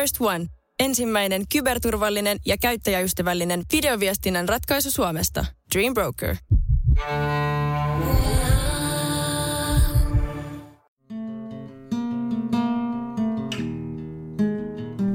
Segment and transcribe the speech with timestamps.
[0.00, 0.46] First One.
[0.80, 5.44] Ensimmäinen kyberturvallinen ja käyttäjäystävällinen videoviestinnän ratkaisu Suomesta.
[5.74, 6.36] Dream Broker.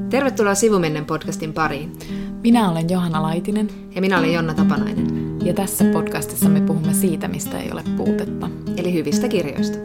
[0.10, 1.94] Tervetuloa Sivumennen podcastin pariin.
[2.44, 3.70] Minä olen Johanna Laitinen.
[3.96, 5.08] Ja minä olen Jonna Tapanainen.
[5.46, 8.50] Ja tässä podcastissa me puhumme siitä, mistä ei ole puutetta.
[8.78, 9.78] Eli hyvistä kirjoista.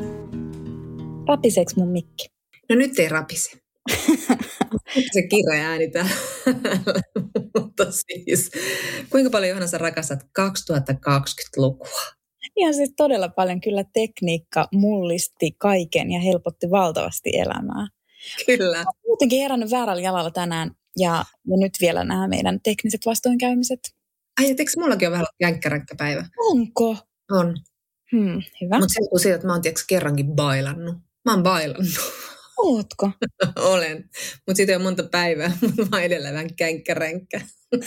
[1.29, 2.29] Rapiseks mun mikki?
[2.69, 3.66] No nyt ei rapise.
[5.13, 6.11] se kireä ääni täällä.
[7.59, 8.51] Mutta siis,
[9.11, 12.17] kuinka paljon Johanna sä rakastat 2020-lukua?
[12.57, 13.61] Ihan siis todella paljon.
[13.61, 17.89] Kyllä tekniikka mullisti kaiken ja helpotti valtavasti elämää.
[18.47, 18.77] Kyllä.
[18.77, 23.81] Olen muutenkin herännyt väärällä jalalla tänään ja, ja nyt vielä nämä meidän tekniset vastoinkäymiset.
[24.41, 26.25] Ai, eikö mullakin ole vähän jänkkäränkkä päivä?
[26.51, 26.97] Onko?
[27.31, 27.57] On.
[28.13, 28.79] Hmm, hyvä.
[28.79, 30.97] Mutta se on siitä, että mä oon tiiäks, kerrankin bailannut.
[31.25, 31.87] Mä oon bailannut.
[32.59, 33.11] Ootko?
[33.73, 34.11] Olen.
[34.47, 37.41] Mutta siitä on monta päivää, mutta mä oon edelleen vähän känkkäränkkä.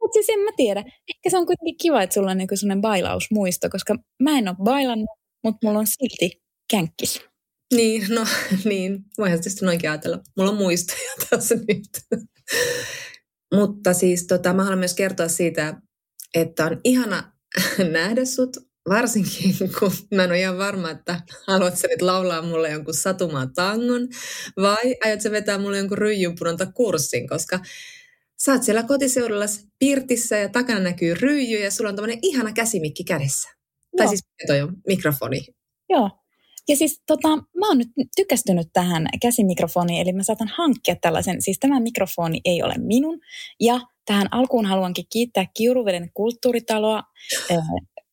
[0.00, 0.80] Mutta siis en mä tiedä.
[0.80, 4.56] Ehkä se on kuitenkin kiva, että sulla on niinku sellainen bailausmuisto, koska mä en ole
[4.62, 5.10] bailannut,
[5.44, 7.20] mutta mulla on silti känkkis.
[7.74, 8.26] Niin, no
[8.64, 9.04] niin.
[9.18, 10.20] Voihan tietysti noinkin ajatella.
[10.36, 12.20] Mulla on muistoja tässä nyt.
[13.54, 15.80] Mutta siis tota, mä haluan myös kertoa siitä,
[16.34, 17.32] että on ihana
[17.92, 18.56] nähdä sut,
[18.88, 23.46] varsinkin kun mä en ole ihan varma, että haluat sä nyt laulaa mulle jonkun satumaa
[23.54, 24.08] tangon
[24.56, 27.60] vai aiot sä vetää mulle jonkun ryijynpunonta kurssin, koska
[28.44, 29.44] sä oot siellä kotiseudulla
[29.78, 33.48] pirtissä ja takana näkyy ryijy ja sulla on tämmöinen ihana käsimikki kädessä.
[33.48, 33.96] Joo.
[33.96, 35.40] Tai siis toi on mikrofoni.
[35.88, 36.10] Joo,
[36.68, 41.58] ja siis tota, mä oon nyt tykästynyt tähän käsimikrofoniin, eli mä saatan hankkia tällaisen, siis
[41.58, 43.20] tämä mikrofoni ei ole minun.
[43.60, 47.02] Ja tähän alkuun haluankin kiittää Kiuruveden kulttuuritaloa,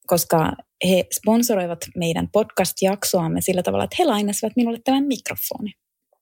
[0.08, 0.52] koska
[0.88, 5.72] he sponsoroivat meidän podcast-jaksoamme sillä tavalla, että he lainasivat minulle tämän mikrofoni.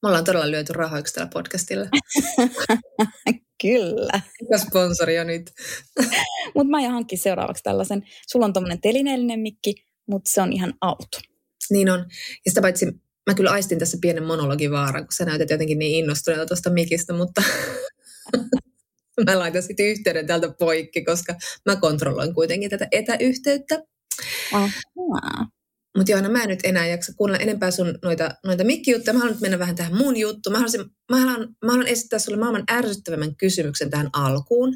[0.03, 1.85] Me ollaan todella lyöty rahoiksi tällä podcastilla.
[3.61, 4.21] Kyllä.
[4.41, 5.51] Mikä sponsori on nyt?
[6.55, 8.03] mutta mä aion hankkia seuraavaksi tällaisen.
[8.27, 9.75] Sulla on tuommoinen telineellinen mikki,
[10.07, 11.19] mutta se on ihan auto.
[11.69, 11.99] Niin on.
[12.45, 12.85] Ja sitä paitsi
[13.29, 17.43] mä kyllä aistin tässä pienen monologivaaran, kun sä näytät jotenkin niin innostuneelta tuosta mikistä, mutta
[19.25, 23.83] mä laitan sitten yhteyden täältä poikki, koska mä kontrolloin kuitenkin tätä etäyhteyttä.
[25.97, 29.13] Mutta Johanna, mä en nyt enää jaksa kuunnella enempää sun noita, noita mikkijuttuja.
[29.13, 30.51] Mä haluan nyt mennä vähän tähän mun juttuun.
[30.51, 34.73] Mä, haluaisin, mä, haluan, mä haluan esittää sulle maailman ärsyttävämmän kysymyksen tähän alkuun.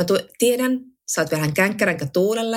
[0.00, 0.80] Mä tu- tiedän,
[1.14, 2.56] sä oot vähän känkkäränkä tuulella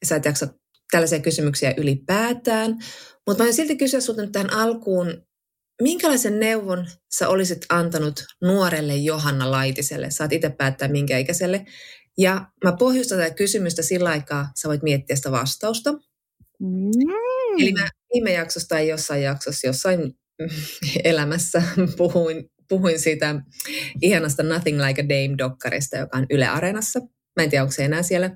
[0.00, 0.48] ja sä et jaksa
[0.90, 2.78] tällaisia kysymyksiä ylipäätään.
[3.26, 5.22] Mutta mä silti kysyä sinulta tähän alkuun,
[5.82, 6.86] minkälaisen neuvon
[7.18, 10.10] sä olisit antanut nuorelle Johanna Laitiselle?
[10.10, 11.66] Saat itse päättää minkä ikäiselle.
[12.18, 15.92] Ja mä pohjustan tätä kysymystä sillä aikaa, sä voit miettiä sitä vastausta.
[16.60, 16.90] Mm.
[17.58, 20.00] Eli mä viime jaksossa tai jossain jaksossa, jossain
[21.04, 21.62] elämässä
[21.96, 23.34] puhuin, puhuin siitä
[24.02, 27.00] ihanasta Nothing Like a Dame-dokkarista, joka on Yle Areenassa.
[27.36, 28.30] Mä en tiedä, onko se enää siellä.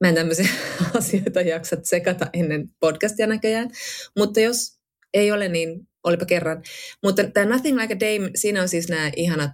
[0.00, 0.48] Mä en tämmöisiä
[0.98, 3.70] asioita jaksa tsekata ennen podcastia näköjään.
[4.18, 4.78] Mutta jos
[5.14, 6.62] ei ole, niin olipa kerran.
[7.02, 9.52] Mutta tämä Nothing Like a Dame, siinä on siis nämä ihanat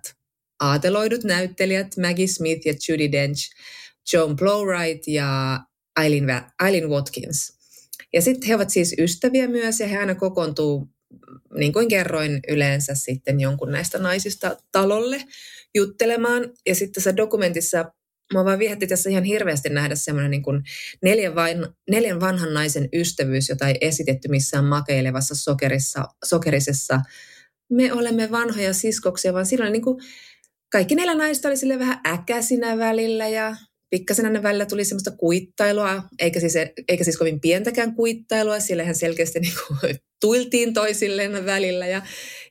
[0.61, 3.55] aateloidut näyttelijät, Maggie Smith ja Judy Dench,
[4.13, 5.61] Joan Plowright ja
[6.03, 7.59] Eileen, Eileen Watkins.
[8.13, 10.89] Ja sitten he ovat siis ystäviä myös ja he aina kokoontuu,
[11.59, 15.25] niin kuin kerroin, yleensä sitten jonkun näistä naisista talolle
[15.75, 16.53] juttelemaan.
[16.67, 17.93] Ja sitten tässä dokumentissa
[18.33, 20.43] Mua vaan viehätti tässä ihan hirveästi nähdä semmoinen niin
[21.03, 27.01] neljän, vain, neljän vanhan naisen ystävyys, jota ei esitetty missään makeilevassa sokerissa, sokerisessa.
[27.71, 30.03] Me olemme vanhoja siskoksia, vaan silloin niin kuin
[30.73, 33.57] kaikki neljä naista oli sille vähän äkäsinä välillä ja
[33.91, 36.55] pikkasen aina välillä tuli semmoista kuittailua, eikä siis,
[36.89, 41.87] eikä siis kovin pientäkään kuittailua, sillä hän selkeästi niin kuin, tuiltiin toisilleen välillä.
[41.87, 42.03] Ja,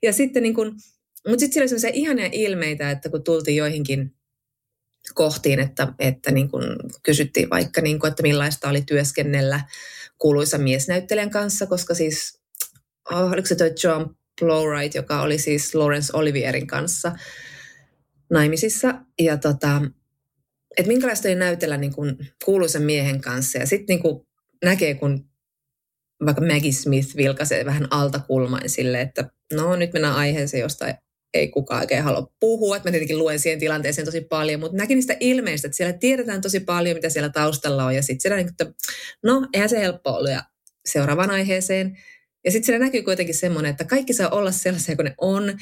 [0.03, 0.71] ja sitten niin kuin,
[1.27, 4.16] mutta sitten siellä oli semmoisia ihania ilmeitä, että kun tultiin joihinkin
[5.13, 6.63] kohtiin, että, että niin kuin
[7.03, 9.61] kysyttiin vaikka, niin kuin, että millaista oli työskennellä
[10.17, 12.41] kuuluisa miesnäyttelijän kanssa, koska siis,
[13.11, 17.15] oh, oliko se toi John Plowright, joka oli siis Lawrence Olivierin kanssa
[18.29, 19.81] naimisissa, ja tota,
[20.77, 24.27] että minkälaista oli näytellä niin kuin kuuluisen miehen kanssa, ja sitten niin
[24.65, 25.29] näkee, kun
[26.25, 30.85] vaikka Maggie Smith vilkaisee vähän altakulmain sille, että no nyt mennään aiheeseen, josta
[31.37, 32.75] ei kukaan oikein halua puhua.
[32.75, 36.41] Että mä tietenkin luen siihen tilanteeseen tosi paljon, mutta näkin niistä ilmeistä, että siellä tiedetään
[36.41, 37.95] tosi paljon, mitä siellä taustalla on.
[37.95, 38.65] Ja sitten siellä, niin, että
[39.23, 40.31] no, eihän se helppo ollut.
[40.31, 40.43] Ja
[40.85, 41.97] seuraavaan aiheeseen.
[42.45, 45.57] Ja sitten siellä näkyy kuitenkin semmoinen, että kaikki saa olla sellaisia kuin ne on.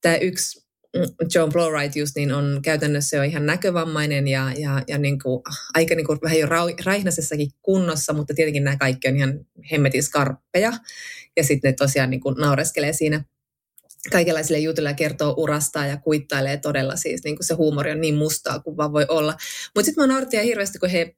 [0.00, 0.66] Tämä yksi
[0.96, 1.02] mm,
[1.34, 5.42] John Plowright just niin on käytännössä jo ihan näkövammainen ja, ja, ja niin kuin,
[5.74, 6.46] aika niin kuin vähän jo
[6.84, 9.40] raihnaisessakin kunnossa, mutta tietenkin nämä kaikki on ihan
[9.72, 10.72] hemmetin skarppeja.
[11.36, 13.24] Ja sitten ne tosiaan niin kuin naureskelee siinä
[14.12, 18.60] kaikenlaisille jutuille kertoo urastaa ja kuittailee todella siis, niin kuin se huumori on niin mustaa
[18.60, 19.36] kuin vaan voi olla.
[19.74, 21.16] Mutta sitten mä nautin hirveästi, kun he,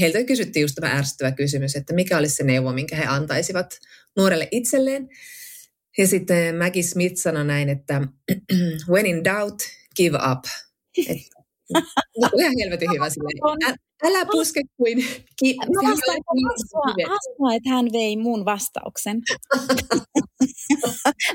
[0.00, 3.78] heiltä kysyttiin just tämä ärsyttävä kysymys, että mikä olisi se neuvo, minkä he antaisivat
[4.16, 5.08] nuorelle itselleen.
[5.98, 8.00] Ja sitten Maggie Smith sanoi näin, että
[8.92, 9.62] when in doubt,
[9.96, 10.44] give up.
[11.08, 11.39] Että,
[12.38, 13.78] ihan helvetin hyvä silleen.
[14.04, 15.04] Älä puske kuin...
[15.38, 16.18] Ki- Mä vastaan,
[16.48, 19.20] hasua, hasua, että hän vei mun vastauksen.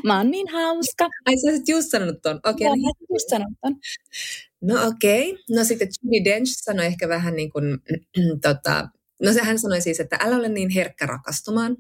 [0.03, 1.09] Mä oon niin hauska.
[1.25, 2.35] Ai sä olisit just sanonut ton.
[2.35, 2.67] Okei.
[2.67, 2.95] Okay, niin.
[3.13, 3.75] just sanonut ton.
[4.61, 5.31] No okei.
[5.31, 5.43] Okay.
[5.49, 7.65] No sitten Judy Dench sanoi ehkä vähän niin kuin,
[8.47, 8.89] tota,
[9.23, 11.77] no se hän sanoi siis, että älä ole niin herkkä rakastumaan.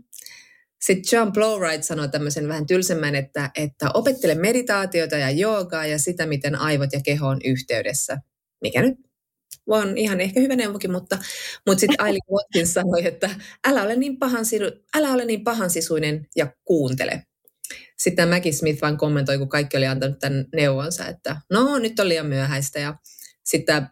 [0.81, 6.25] Sitten John Blowright sanoi tämmöisen vähän tylsemmän, että, että opettele meditaatiota ja joogaa ja sitä,
[6.25, 8.17] miten aivot ja keho on yhteydessä.
[8.65, 8.97] Mikä nyt
[9.67, 11.17] on ihan ehkä hyvä neuvokin, mutta,
[11.67, 13.29] mutta sitten Aileen Watkins sanoi, että
[13.67, 14.45] älä ole, niin pahan,
[14.97, 17.23] älä ole niin pahansisuinen ja kuuntele.
[17.97, 22.09] Sitten Maggie Smith vain kommentoi, kun kaikki oli antanut tämän neuvonsa, että no nyt on
[22.09, 22.95] liian myöhäistä ja
[23.45, 23.87] sitten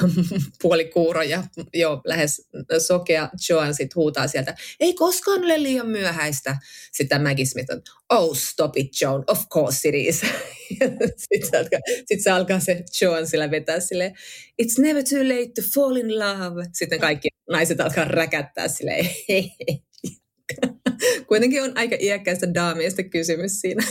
[0.62, 2.48] puolikuuro ja jo lähes
[2.78, 6.56] sokea Joan sitten huutaa sieltä, ei koskaan ole liian myöhäistä.
[6.92, 10.20] Sitten Maggie Smith on, oh stop it Joan, of course it is.
[11.30, 14.12] sitten, se alkaa, sit se alkaa se Joan sillä vetää sille,
[14.62, 16.64] it's never too late to fall in love.
[16.72, 19.10] Sitten kaikki naiset alkaa räkättää silleen,
[21.26, 23.82] Kuitenkin on aika iäkkäistä daamista kysymys siinä.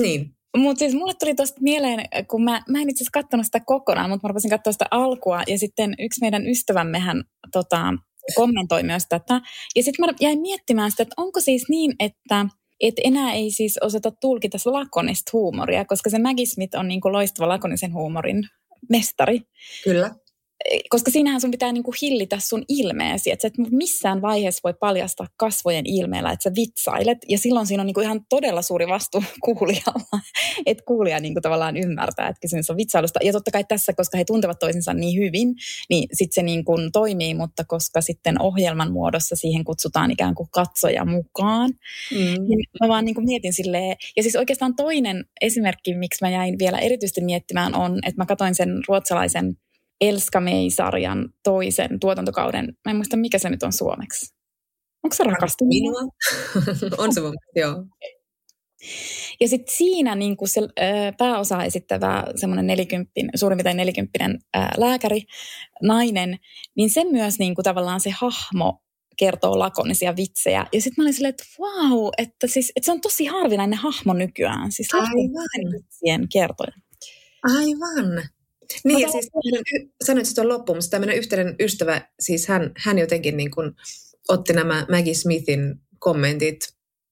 [0.00, 0.39] niin.
[0.56, 4.10] Mutta siis mulle tuli tuosta mieleen, kun mä, mä en itse asiassa katsonut sitä kokonaan,
[4.10, 7.94] mutta mä rupesin katsoa sitä alkua ja sitten yksi meidän ystävämmehän tota,
[8.34, 9.40] kommentoi myös tätä.
[9.76, 12.46] Ja sitten mä jäin miettimään sitä, että onko siis niin, että
[12.80, 17.12] et enää ei siis osata tulkita lakonista huumoria, koska se Maggie Smith on niin kuin
[17.12, 18.42] loistava lakonisen huumorin
[18.88, 19.40] mestari.
[19.84, 20.14] Kyllä
[20.90, 25.26] koska siinähän sun pitää niinku hillitä sun ilmeesi, että sä et missään vaiheessa voi paljastaa
[25.36, 30.20] kasvojen ilmeellä, että sä vitsailet, ja silloin siinä on niinku ihan todella suuri vastuu kuulijalla,
[30.66, 33.20] että kuulija niinku tavallaan ymmärtää, että kysymys on vitsailusta.
[33.22, 35.54] Ja totta kai tässä, koska he tuntevat toisensa niin hyvin,
[35.90, 41.04] niin sitten se niinku toimii, mutta koska sitten ohjelman muodossa siihen kutsutaan ikään kuin katsoja
[41.04, 41.70] mukaan,
[42.10, 42.18] mm.
[42.18, 46.78] niin mä vaan niinku mietin silleen, ja siis oikeastaan toinen esimerkki, miksi mä jäin vielä
[46.78, 49.56] erityisesti miettimään on, että mä katsoin sen ruotsalaisen
[50.00, 52.64] Elska May-sarjan toisen tuotantokauden.
[52.84, 54.34] Mä en muista, mikä se nyt on suomeksi.
[55.02, 55.92] Onko se rakastuminen?
[56.98, 57.84] on se mun joo.
[59.40, 65.22] Ja sitten siinä niin se äh, pääosa esittävä semmoinen nelikymppinen, suurin piirtein nelikymppinen äh, lääkäri,
[65.82, 66.38] nainen,
[66.76, 68.82] niin se myös niin kuin, tavallaan se hahmo
[69.16, 70.66] kertoo lakonisia vitsejä.
[70.72, 74.14] Ja sitten mä olin silleen, että wow, että, siis, että se on tosi harvinainen hahmo
[74.14, 74.72] nykyään.
[74.72, 76.28] Siis Aivan.
[76.32, 76.72] kertoja.
[77.42, 78.28] Aivan.
[78.84, 79.28] Niin, ja siis
[80.04, 83.72] sanoit se tuon loppuun, mutta tämmöinen yhteinen ystävä, siis hän, hän jotenkin niin kuin
[84.28, 86.68] otti nämä Maggie Smithin kommentit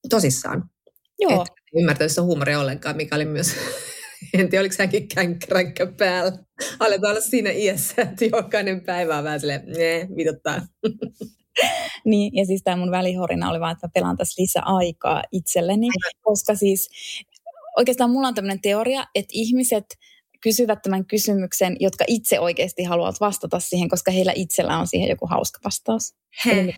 [0.09, 0.69] tosissaan.
[1.19, 1.31] Joo.
[1.31, 3.55] Että ymmärtänyt sitä huumoria ollenkaan, mikä oli myös,
[4.37, 6.31] en tiedä oliko hänkin känkkäränkkä päällä.
[6.79, 10.61] Aletaan olla siinä iässä, että jokainen päivä on vähän silleen, nee, vituttaa.
[12.05, 15.87] niin, ja siis tämä mun välihorina oli vaan, että mä pelaan tässä lisää aikaa itselleni,
[16.21, 16.89] koska siis
[17.77, 19.85] oikeastaan mulla on tämmöinen teoria, että ihmiset–
[20.41, 25.27] kysyvät tämän kysymyksen, jotka itse oikeasti haluavat vastata siihen, koska heillä itsellä on siihen joku
[25.27, 26.13] hauska vastaus.
[26.45, 26.73] He,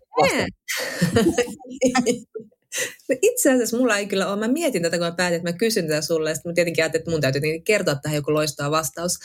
[3.09, 4.39] No itse asiassa mulla ei kyllä ole.
[4.39, 6.30] Mä mietin tätä, kun mä päätin, että mä kysyn tätä sulle.
[6.30, 9.19] Ja mä tietenkin ajattelin, että mun täytyy kertoa tähän joku loistava vastaus.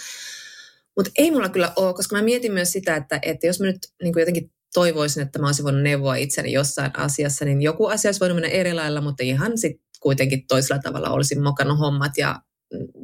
[0.96, 3.78] Mutta ei mulla kyllä ole, koska mä mietin myös sitä, että, että jos mä nyt
[4.02, 8.20] niin jotenkin toivoisin, että mä olisin voinut neuvoa itseni jossain asiassa, niin joku asia olisi
[8.20, 12.40] voinut mennä eri lailla, mutta ihan sitten kuitenkin toisella tavalla olisin mokannut hommat ja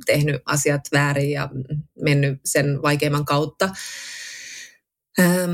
[0.07, 1.49] tehnyt asiat väärin ja
[2.01, 3.69] mennyt sen vaikeimman kautta.
[5.21, 5.51] Ähm,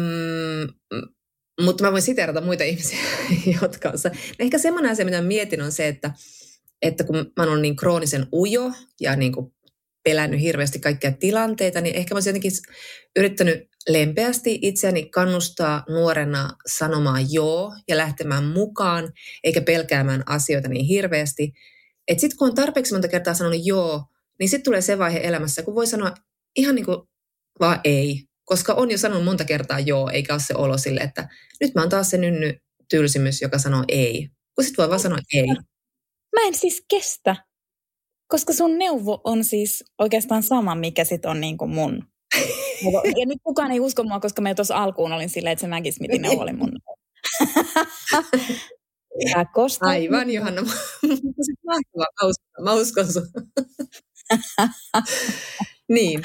[1.64, 2.98] mutta mä voin siterata muita ihmisiä,
[3.62, 4.12] jotka on...
[4.38, 6.10] Ehkä semmoinen asia, mitä mietin, on se, että,
[6.82, 9.52] että kun mä oon niin kroonisen ujo ja niin kuin
[10.04, 12.52] pelännyt hirveästi kaikkia tilanteita, niin ehkä mä olisin jotenkin
[13.16, 19.12] yrittänyt lempeästi itseäni kannustaa nuorena sanomaan joo ja lähtemään mukaan,
[19.44, 21.52] eikä pelkäämään asioita niin hirveästi.
[22.08, 24.04] Että sitten kun on tarpeeksi monta kertaa sanonut joo,
[24.38, 26.14] niin sitten tulee se vaihe elämässä, kun voi sanoa
[26.56, 26.98] ihan niin kuin
[27.60, 28.24] vaan ei.
[28.44, 31.28] Koska on jo sanonut monta kertaa joo, eikä ole se olo sille, että
[31.60, 32.58] nyt mä oon taas se nynny
[32.90, 34.28] tylsimys, joka sanoo ei.
[34.54, 35.46] Kun sitten voi vaan sanoa ei.
[36.36, 37.36] Mä en siis kestä,
[38.28, 42.02] koska sun neuvo on siis oikeastaan sama, mikä sit on niin kuin mun.
[43.18, 45.92] Ja nyt kukaan ei usko mua, koska mä tuossa alkuun olin silleen, että se Maggie
[45.92, 46.72] Smithin neuvo oli mun.
[49.52, 49.86] Kosta.
[49.86, 50.62] Aivan, Johanna.
[50.62, 53.28] Mahtavaa, mä uskon, mä uskon sun.
[55.96, 56.22] niin.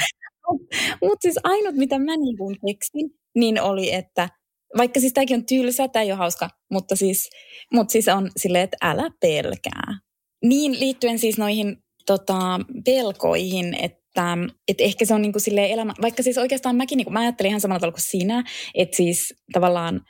[1.01, 4.29] Mutta siis ainut, mitä mä niin keksin, niin oli, että
[4.77, 7.29] vaikka siis tämäkin on tylsä, tämä ei ole hauska, mutta siis,
[7.73, 9.97] mutta siis on silleen, että älä pelkää.
[10.43, 16.23] Niin liittyen siis noihin tota, pelkoihin, että, että ehkä se on niin kuin elämä, vaikka
[16.23, 18.43] siis oikeastaan mäkin, niin kuin, mä ajattelin ihan samalla tavalla kuin sinä,
[18.75, 20.01] että siis tavallaan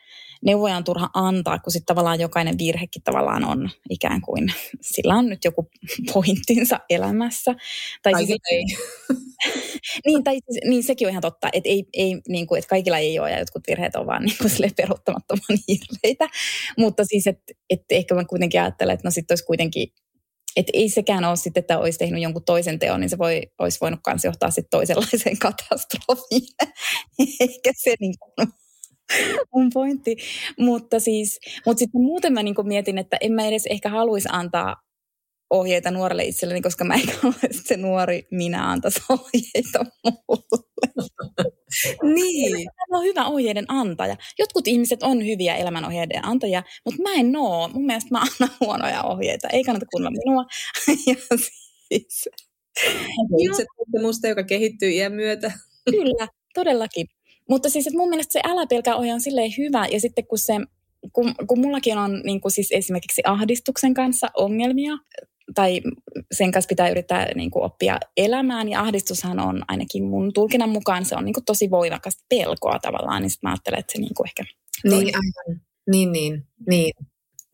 [0.46, 5.30] neuvoja on turha antaa, kun sitten tavallaan jokainen virhekin tavallaan on ikään kuin, sillä on
[5.30, 5.70] nyt joku
[6.14, 7.56] pointtinsa elämässä.
[8.04, 8.64] Tai siis, ei.
[10.06, 12.98] niin, tai siis, niin, sekin on ihan totta, että, ei, ei, niin kuin, että kaikilla
[12.98, 16.30] ei ole ja jotkut virheet on vaan niin kuin peruuttamattoman hirveitä.
[16.78, 19.88] Mutta siis, että, että ehkä mä kuitenkin ajattelen, että no sitten olisi kuitenkin
[20.56, 23.78] että ei sekään ole sitten, että olisi tehnyt jonkun toisen teon, niin se voi, olisi
[23.82, 26.48] voinut myös johtaa sitten toisenlaiseen katastrofiin.
[27.40, 28.48] Eikä se niin kuin
[29.56, 30.16] on pointti.
[30.60, 34.76] Mutta siis, mutta sitten muuten mä niin mietin, että en mä edes ehkä haluaisi antaa
[35.50, 40.64] ohjeita nuorelle itselleni, koska mä en halua, että se nuori minä antaisi ohjeita mulle.
[42.16, 42.68] niin.
[42.92, 44.16] Mä on hyvä ohjeiden antaja.
[44.40, 47.68] Jotkut ihmiset on hyviä elämänohjeiden antajia, mutta mä en oo.
[47.68, 49.48] Mun mielestä mä annan huonoja ohjeita.
[49.48, 50.46] Ei kannata kuunnella minua.
[51.08, 52.30] ja siis...
[53.38, 53.66] Itse
[54.02, 55.52] musta, joka kehittyy iän myötä.
[55.92, 57.08] Kyllä, todellakin.
[57.50, 59.88] Mutta siis että mun mielestä se älä pelkää ohje on silleen hyvä.
[59.92, 60.54] Ja sitten kun se
[61.14, 64.94] kun, kun mullakin on niin kuin siis esimerkiksi ahdistuksen kanssa ongelmia,
[65.56, 65.82] tai
[66.32, 71.06] sen kanssa pitää yrittää niin kuin oppia elämään, ja ahdistushan on ainakin mun tulkinnan mukaan,
[71.06, 74.14] se on niin kuin tosi voimakasta pelkoa tavallaan, niin sitten mä ajattelen, että se niin
[74.18, 74.44] kuin ehkä...
[74.84, 75.62] Niin, aivan.
[75.92, 76.94] Niin, niin, niin.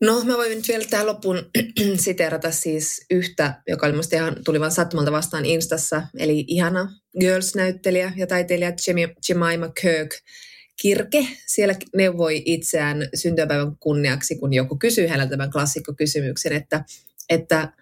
[0.00, 1.38] No, mä voin nyt vielä tähän loppuun
[2.04, 6.88] siteerata siis yhtä, joka oli musta ihan, tuli vaan sattumalta vastaan Instassa, eli ihana
[7.20, 8.72] Girls-näyttelijä ja taiteilija
[9.28, 10.10] Jemima Kirk
[10.82, 16.84] Kirke siellä neuvoi itseään syntymäpäivän kunniaksi, kun joku kysyi häneltä tämän klassikkokysymyksen, että,
[17.28, 17.72] että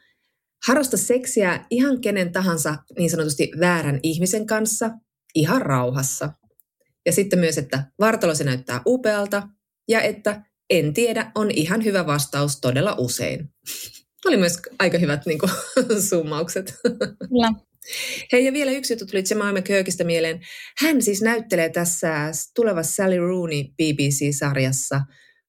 [0.66, 4.90] harrasta seksiä ihan kenen tahansa niin sanotusti väärän ihmisen kanssa,
[5.34, 6.32] ihan rauhassa.
[7.06, 9.48] Ja sitten myös, että vartalo se näyttää upealta
[9.88, 13.50] ja että en tiedä on ihan hyvä vastaus todella usein.
[14.26, 15.52] Oli myös aika hyvät niin kuin,
[16.08, 16.74] summaukset.
[17.28, 17.67] Kyllä.
[18.32, 20.40] Hei, ja vielä yksi juttu tuli Jemima Kirkistä mieleen.
[20.78, 25.00] Hän siis näyttelee tässä tulevassa Sally Rooney BBC-sarjassa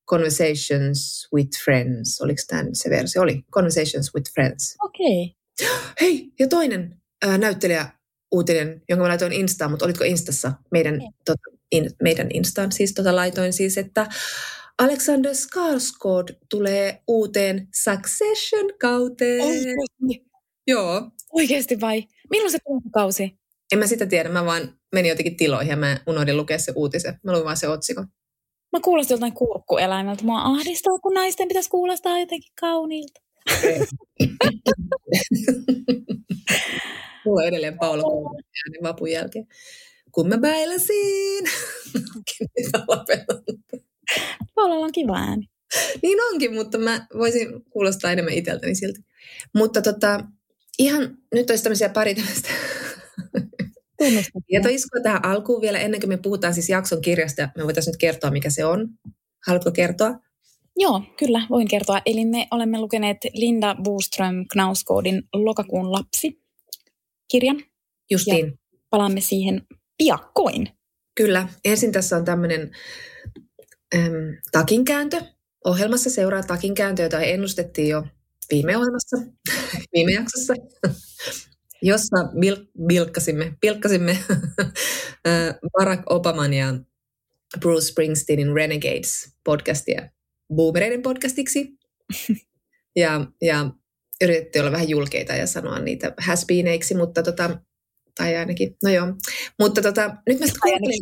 [0.09, 2.21] Conversations with Friends.
[2.21, 3.21] Oliko tämä se versio?
[3.21, 3.41] Oli.
[3.51, 4.75] Conversations with Friends.
[4.83, 5.35] Okei.
[5.61, 5.79] Okay.
[6.01, 7.89] Hei, ja toinen ää, näyttelijä
[8.31, 10.53] uutinen, jonka mä laitoin Instaan, mutta olitko Instassa?
[10.71, 14.07] Meidän, tota, in, meidän Instaan siis tota laitoin siis, että
[14.79, 19.41] Alexander Skarsgård tulee uuteen Succession-kauteen.
[19.41, 20.29] Oikeasti?
[20.67, 21.11] Joo.
[21.33, 22.03] Oikeasti vai?
[22.29, 22.57] Milloin se
[22.93, 23.39] kausi?
[23.71, 27.19] En mä sitä tiedä, mä vaan menin jotenkin tiloihin ja mä unohdin lukea se uutisen.
[27.23, 28.07] Mä luin vaan se otsikon.
[28.71, 30.23] Mä kuulostin joltain kurkkueläimeltä.
[30.23, 33.21] Mua ahdistaa, kun naisten pitäisi kuulostaa jotenkin kauniilta.
[37.25, 38.03] Mulla on edelleen Paula
[38.37, 39.47] äänen vapun jälkeen.
[40.11, 41.43] Kun mä bailasin.
[44.55, 45.45] Paulalla on kiva ääni.
[46.01, 48.99] Niin onkin, mutta mä voisin kuulostaa enemmän itseltäni silti.
[49.55, 50.19] Mutta tota,
[50.79, 52.49] ihan nyt olisi tämmöisiä pari tämmöistä
[54.47, 57.49] tietoiskua tähän alkuun vielä ennen kuin me puhutaan siis jakson kirjasta.
[57.57, 58.89] Me voitaisiin nyt kertoa, mikä se on.
[59.47, 60.19] Haluatko kertoa?
[60.77, 62.01] Joo, kyllä, voin kertoa.
[62.05, 66.41] Eli me olemme lukeneet Linda Buström Knauskoodin Lokakuun lapsi
[67.31, 67.63] kirjan.
[68.11, 68.45] Justiin.
[68.45, 69.61] Ja palaamme siihen
[69.97, 70.69] piakkoin.
[71.15, 71.47] Kyllä.
[71.65, 72.71] Ensin tässä on tämmöinen
[73.95, 75.21] äm, takinkääntö.
[75.65, 78.03] Ohjelmassa seuraa takinkääntö, jota ennustettiin jo
[78.53, 79.17] viime ohjelmassa,
[79.93, 80.53] viime jaksossa,
[81.81, 84.17] jossa bil- bilkkasimme, pilkkasimme
[85.77, 86.73] Barack Obaman ja
[87.59, 90.09] Bruce Springsteenin Renegades podcastia
[90.55, 91.79] boomereiden podcastiksi.
[92.95, 93.69] Ja, ja
[94.21, 96.47] yritettiin olla vähän julkeita ja sanoa niitä has
[96.97, 97.59] mutta tota,
[98.17, 99.07] tai ainakin, no joo.
[99.59, 101.01] Mutta tota, nyt mä sitten kuuntelin...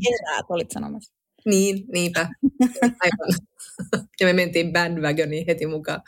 [0.49, 1.16] olit sanomassa.
[1.47, 2.29] Niin, niinpä.
[3.03, 3.39] Aivan.
[4.19, 6.01] ja me mentiin bandwagoniin heti mukaan.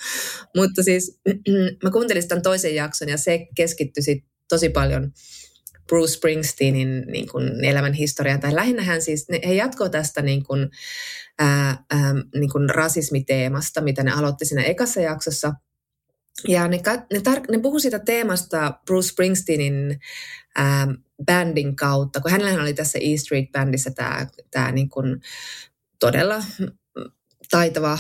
[0.56, 1.20] Mutta siis
[1.84, 5.12] mä kuuntelin tämän toisen jakson ja se keskittyi tosi paljon
[5.88, 8.40] Bruce Springsteenin niin kuin elämän historiaan.
[8.40, 10.70] Tai lähinnä hän siis, ne, he jatkoi tästä niin kuin,
[11.40, 15.54] ää, ää, niin kuin rasismiteemasta, mitä ne aloitti siinä ekassa jaksossa.
[16.48, 16.82] Ja ne,
[17.14, 20.00] ne, tar- ne puhui siitä teemasta Bruce Springsteenin
[20.56, 20.88] ää,
[21.26, 25.22] bändin kautta, kun hänellä oli tässä E Street-bändissä tämä, tämä niin kuin
[26.00, 26.44] todella
[27.52, 27.98] taitava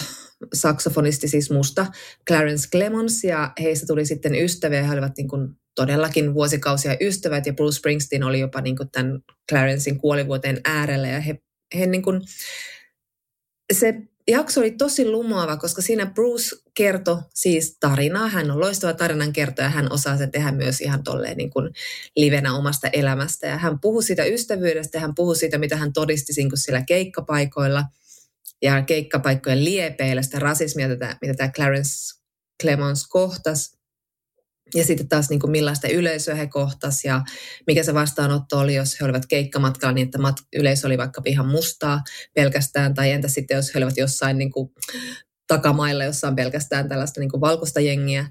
[0.53, 1.85] saksofonisti, siis musta,
[2.27, 7.53] Clarence Clemons, ja heistä tuli sitten ystäviä, he olivat niin kuin todellakin vuosikausia ystävät, ja
[7.53, 9.19] Bruce Springsteen oli jopa niin kuin tämän
[9.51, 11.35] Clarencein kuolivuoteen äärellä, ja he,
[11.75, 12.21] he niin kuin,
[13.73, 13.93] se
[14.27, 18.27] jakso oli tosi lumoava, koska siinä Bruce kertoi siis tarinaa.
[18.27, 21.69] Hän on loistava tarinan kertoja, hän osaa sen tehdä myös ihan tolleen niin kuin
[22.15, 23.47] livenä omasta elämästä.
[23.47, 27.83] Ja hän puhui siitä ystävyydestä, hän puhui siitä, mitä hän todisti niin kuin siellä keikkapaikoilla–
[28.61, 32.19] ja keikkapaikkojen liepeillä sitä rasismia, mitä, mitä tämä Clarence
[32.61, 33.79] Clemons kohtasi.
[34.75, 37.21] Ja sitten taas niin kuin millaista yleisöä he kohtas ja
[37.67, 41.47] mikä se vastaanotto oli, jos he olivat keikkamatkalla niin, että mat- yleisö oli vaikka ihan
[41.47, 42.93] mustaa pelkästään.
[42.93, 44.71] Tai entä sitten, jos he olivat jossain niin kuin
[45.49, 48.25] takamailla, jossa on pelkästään tällaista niin kuin valkoista jengiä.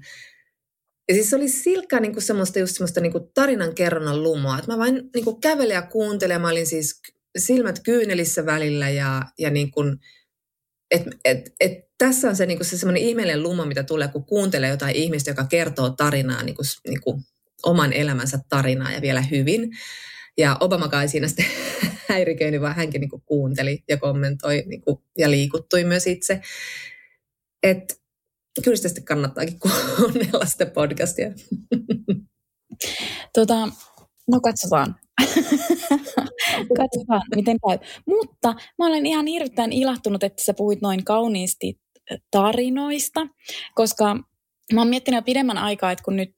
[1.09, 4.57] Ja siis se oli silkkaa niin kuin semmoista, just semmoista niin kuin tarinan kerronnan lumoa.
[4.57, 7.01] Että mä vain niin kuin kävelin ja kuuntelin mä olin siis
[7.37, 9.97] silmät kyynelissä välillä ja, ja niin kuin,
[10.91, 14.25] et, et, et tässä on se, niin kuin se semmoinen ihmeellinen lumo, mitä tulee, kun
[14.25, 17.23] kuuntelee jotain ihmistä, joka kertoo tarinaa, niin kuin, niin kuin
[17.63, 19.69] oman elämänsä tarinaa ja vielä hyvin.
[20.37, 21.45] Ja Obama ei siinä sitten
[22.09, 26.41] häiriköinyt, vaan hänkin niin kuin kuunteli ja kommentoi niin kuin, ja liikuttui myös itse.
[27.63, 27.95] Että
[28.63, 31.31] kyllä sitä sitten kannattaakin kuunnella sitä podcastia.
[33.33, 33.69] Tota,
[34.31, 34.95] no katsotaan.
[36.77, 37.77] katsotaan, miten käy.
[38.05, 41.79] Mutta mä olen ihan hirveän ilahtunut, että sä puhuit noin kauniisti
[42.31, 43.27] tarinoista,
[43.75, 44.15] koska
[44.73, 46.33] mä oon miettinyt jo pidemmän aikaa, että kun nyt,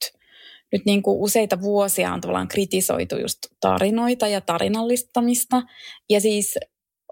[0.72, 5.62] nyt niin kuin useita vuosia on tavallaan kritisoitu just tarinoita ja tarinallistamista,
[6.10, 6.56] ja siis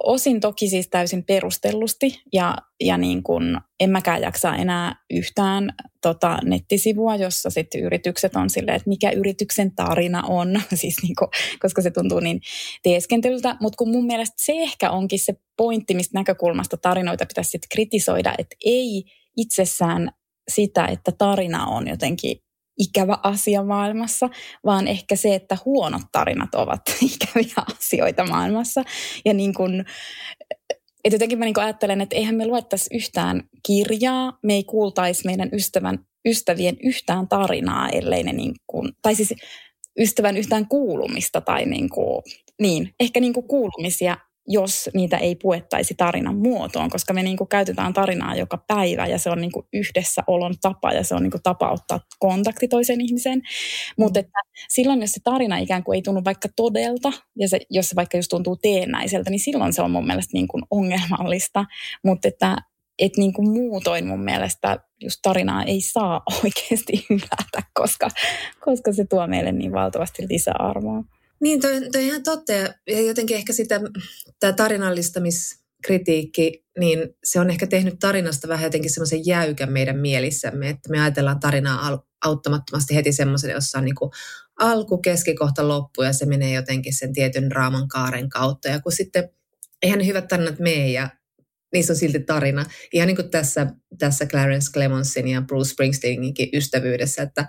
[0.03, 6.39] osin toki siis täysin perustellusti ja, ja niin kuin en mäkään jaksa enää yhtään tota
[6.43, 11.29] nettisivua, jossa sitten yritykset on silleen, että mikä yrityksen tarina on, siis niin kuin,
[11.59, 12.41] koska se tuntuu niin
[12.83, 17.69] teeskentelyltä, mutta kun mun mielestä se ehkä onkin se pointti, mistä näkökulmasta tarinoita pitäisi sitten
[17.71, 19.03] kritisoida, että ei
[19.37, 20.11] itsessään
[20.49, 22.37] sitä, että tarina on jotenkin
[22.79, 24.29] ikävä asia maailmassa,
[24.65, 26.81] vaan ehkä se, että huonot tarinat ovat
[27.13, 28.83] ikäviä asioita maailmassa.
[29.25, 29.85] Ja niin kuin,
[31.03, 35.49] että jotenkin mä niin ajattelen, että eihän me luettaisi yhtään kirjaa, me ei kuultaisi meidän
[35.53, 39.33] ystävän, ystävien yhtään tarinaa, ellei ne niin kuin, tai siis
[39.99, 42.21] ystävän yhtään kuulumista tai niin kuin,
[42.61, 44.17] niin, ehkä niin kuin kuulumisia
[44.51, 49.17] jos niitä ei puettaisi tarinan muotoon, koska me niin kuin käytetään tarinaa joka päivä ja
[49.17, 52.67] se on niin kuin yhdessä olon tapa ja se on niin kuin tapa ottaa kontakti
[52.67, 53.41] toiseen ihmiseen.
[53.97, 57.89] Mutta että silloin, jos se tarina ikään kuin ei tunnu vaikka todelta ja se, jos
[57.89, 61.65] se vaikka just tuntuu teennäiseltä, niin silloin se on mun mielestä niin kuin ongelmallista.
[62.03, 62.57] Mutta että
[62.99, 68.09] et niin kuin muutoin mun mielestä just tarinaa ei saa oikeasti hylätä, koska,
[68.59, 71.03] koska se tuo meille niin valtavasti lisäarvoa.
[71.41, 72.53] Niin, toi, toi ihan totta.
[72.87, 73.81] Ja jotenkin ehkä sitä,
[74.39, 80.89] tämä tarinallistamiskritiikki, niin se on ehkä tehnyt tarinasta vähän jotenkin semmoisen jäykän meidän mielissämme, että
[80.89, 84.11] me ajatellaan tarinaa auttamattomasti heti semmoisen, jossa on niin kuin
[84.59, 88.67] alku, keskikohta, loppu ja se menee jotenkin sen tietyn raaman kaaren kautta.
[88.67, 89.29] Ja kun sitten,
[89.81, 91.09] eihän ne hyvät tarinat mene ja
[91.73, 92.65] niissä on silti tarina.
[92.93, 93.67] Ihan niin kuin tässä,
[93.99, 97.47] tässä Clarence Clemonsin ja Bruce Springsteeninkin ystävyydessä, että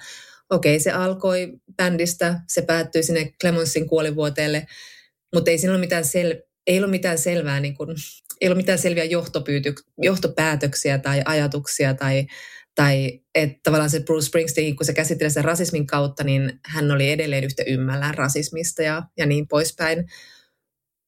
[0.51, 4.67] okei, se alkoi bändistä, se päättyi sinne Clemonsin kuolivuoteelle,
[5.35, 7.97] mutta ei siinä ole mitään, sel- ei ollut mitään selvää, niin kuin,
[8.41, 9.05] ei ollut mitään selviä
[10.03, 12.27] johtopäätöksiä tai ajatuksia tai,
[12.75, 17.11] tai että tavallaan se Bruce Springsteen, kun se käsitteli sen rasismin kautta, niin hän oli
[17.11, 20.05] edelleen yhtä ymmällään rasismista ja, ja niin poispäin.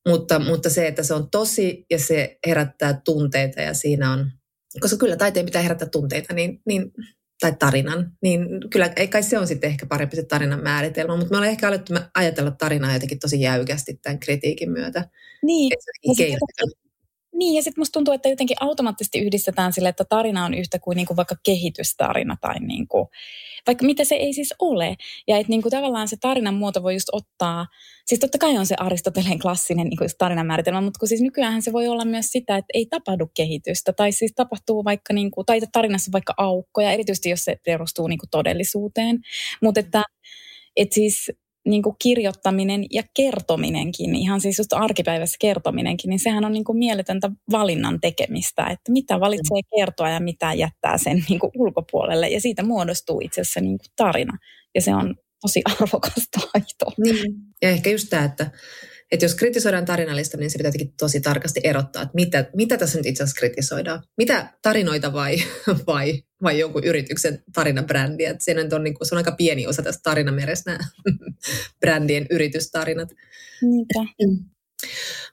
[0.08, 4.30] Mutta, mutta se, että se on tosi ja se herättää tunteita ja siinä on,
[4.80, 6.92] koska kyllä taiteen pitää herättää tunteita, niin, niin
[7.42, 11.30] tai tarinan, niin kyllä ei kai se on sitten ehkä parempi se tarinan määritelmä, mutta
[11.30, 15.08] me ollaan ehkä alettu ajatella tarinaa jotenkin tosi jäykästi tämän kritiikin myötä.
[15.42, 15.72] Niin,
[16.18, 16.38] ja
[17.42, 20.96] niin, ja sitten musta tuntuu, että jotenkin automaattisesti yhdistetään sille, että tarina on yhtä kuin,
[20.96, 23.06] niin kuin vaikka kehitystarina tai niin kuin,
[23.66, 24.96] vaikka mitä se ei siis ole.
[25.28, 27.66] Ja että niin kuin tavallaan se tarinan muoto voi just ottaa,
[28.06, 31.62] siis totta kai on se Aristoteleen klassinen niin kuin tarinan määritelmä, mutta kun siis nykyään
[31.62, 35.46] se voi olla myös sitä, että ei tapahdu kehitystä, tai siis tapahtuu vaikka, niin kuin,
[35.46, 39.18] tai tarinassa vaikka aukkoja, erityisesti jos se perustuu niin kuin todellisuuteen.
[39.62, 40.02] Mutta että
[40.76, 41.30] et siis
[41.64, 46.78] niin kuin kirjoittaminen ja kertominenkin, ihan siis just arkipäivässä kertominenkin, niin sehän on niin kuin
[46.78, 52.28] mieletöntä valinnan tekemistä, että mitä valitsee kertoa ja mitä jättää sen niin kuin ulkopuolelle.
[52.28, 54.38] Ja siitä muodostuu itse asiassa niin kuin tarina.
[54.74, 56.92] Ja se on tosi arvokas taito.
[56.98, 57.34] Niin.
[57.62, 58.50] Ja ehkä just tämä, että
[59.12, 62.98] että jos kritisoidaan tarinallista, niin se pitää jotenkin tosi tarkasti erottaa, että mitä, mitä tässä
[62.98, 64.02] nyt itse asiassa kritisoidaan.
[64.16, 65.36] Mitä tarinoita vai,
[65.86, 68.30] vai, vai jonkun yrityksen tarinabrändiä.
[68.30, 70.84] Että se, on, niin kuin, se on aika pieni osa tästä tarinamerestä nämä
[71.80, 73.08] brändien yritystarinat.
[73.62, 73.94] Niinpä.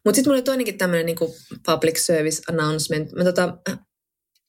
[0.06, 1.18] Mutta sitten mulla oli toinenkin tämmöinen niin
[1.66, 3.12] public service announcement.
[3.12, 3.58] Mä tota,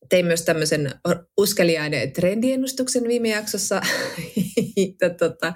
[0.08, 0.90] tein myös tämmöisen
[1.36, 3.80] uskeliainen trendiennustuksen viime jaksossa.
[5.18, 5.52] tota,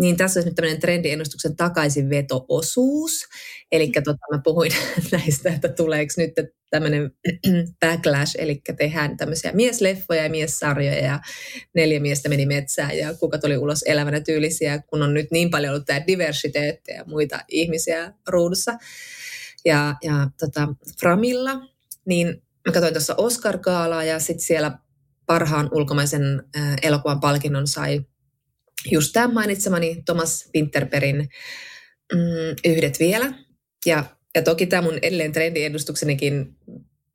[0.00, 3.12] niin tässä olisi nyt tämmöinen trendiennustuksen takaisinveto-osuus.
[3.72, 4.72] Eli tota, mä puhuin
[5.12, 6.32] näistä, että tuleeko nyt
[6.70, 7.10] tämmöinen
[7.80, 11.20] backlash, eli tehdään tämmöisiä miesleffoja ja miessarjoja ja
[11.74, 15.74] neljä miestä meni metsään ja kuka tuli ulos elävänä tyylisiä, kun on nyt niin paljon
[15.74, 18.78] ollut tämä diversiteetti ja muita ihmisiä ruudussa.
[19.64, 20.68] Ja, ja tota,
[21.00, 21.60] Framilla
[22.04, 24.78] niin mä katsoin tuossa Oscar-gaalaa ja sitten siellä
[25.26, 26.42] parhaan ulkomaisen
[26.82, 28.00] elokuvan palkinnon sai
[28.90, 31.28] just tämä mainitsemani Thomas Winterperin
[32.12, 33.32] mm, Yhdet vielä.
[33.86, 36.56] Ja, ja toki tämä mun edelleen trendiedustuksenikin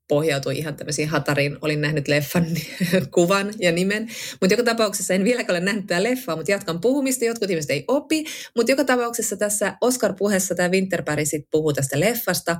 [0.08, 1.58] pohjautui ihan tämmöisiin hatariin.
[1.62, 2.46] Olin nähnyt leffan
[3.16, 4.10] kuvan ja nimen,
[4.42, 7.26] mutta joka tapauksessa en vieläkään ole nähnyt tätä leffaa, mutta jatkan puhumista.
[7.26, 12.58] Jotkut ihmiset ei opi, mutta joka tapauksessa tässä Oscar-puheessa tämä Winterberg sitten puhuu tästä leffasta.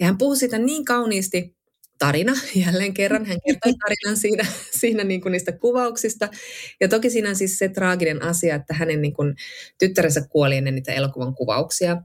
[0.00, 1.56] Ja hän puhuu sitä niin kauniisti,
[2.00, 2.32] tarina
[2.66, 3.26] jälleen kerran.
[3.26, 4.46] Hän kertoi tarinan siinä,
[4.80, 6.28] siinä niin kuin niistä kuvauksista.
[6.80, 9.34] Ja toki siinä on siis se traaginen asia, että hänen niin kuin
[9.78, 12.02] tyttärensä kuoli ennen niitä elokuvan kuvauksia.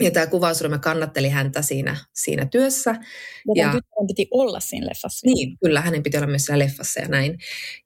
[0.00, 2.90] Ja tämä kuvausryhmä kannatteli häntä siinä, siinä työssä.
[2.90, 5.26] Ja, ja tyttären piti olla siinä leffassa.
[5.26, 7.38] Niin, kyllä, hänen piti olla myös siellä leffassa ja näin.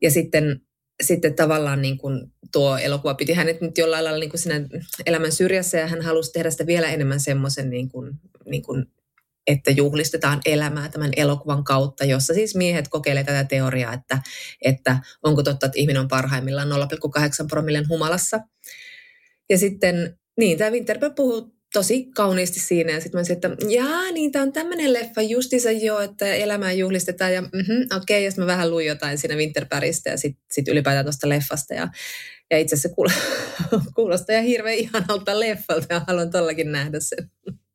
[0.02, 0.60] Ja sitten,
[1.02, 4.68] sitten tavallaan niin kuin tuo elokuva piti hänet nyt jollain lailla niin kuin siinä
[5.06, 8.10] elämän syrjässä ja hän halusi tehdä sitä vielä enemmän semmoisen niin kuin,
[8.44, 8.86] niin kuin
[9.48, 14.18] että juhlistetaan elämää tämän elokuvan kautta, jossa siis miehet kokeilevat tätä teoriaa, että,
[14.64, 16.74] että onko totta, että ihminen on parhaimmillaan 0,8
[17.48, 18.40] promillen humalassa.
[19.50, 22.92] Ja sitten, niin, tämä Winterberg puhuu tosi kauniisti siinä.
[22.92, 26.72] Ja sitten mä sanoin, että jaa, niin tämä on tämmöinen leffa justiinsa jo, että elämää
[26.72, 27.34] juhlistetaan.
[27.34, 31.04] Ja mm-hmm, okei, okay, ja mä vähän luin jotain siinä Winterbergistä ja sitten sit ylipäätään
[31.04, 31.74] tuosta leffasta.
[31.74, 31.88] Ja,
[32.50, 32.96] ja itse asiassa
[33.96, 37.30] kuulostaa ihan hirveän ihanalta leffalta ja haluan tollakin nähdä sen.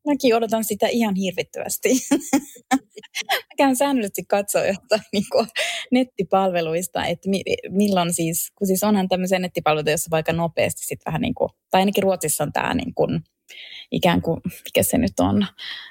[0.06, 1.88] Mäkin odotan sitä ihan hirvittävästi.
[3.30, 5.46] Mä käyn säännöllisesti katsoa jotain niin kuin
[5.90, 11.20] nettipalveluista, että mi- milloin siis, kun siis onhan tämmöisiä nettipalveluita, joissa vaikka nopeasti sitten vähän
[11.20, 13.20] niin kuin, tai ainakin Ruotsissa on tämä niin kuin,
[13.90, 15.46] ikään kuin, mikä se nyt on,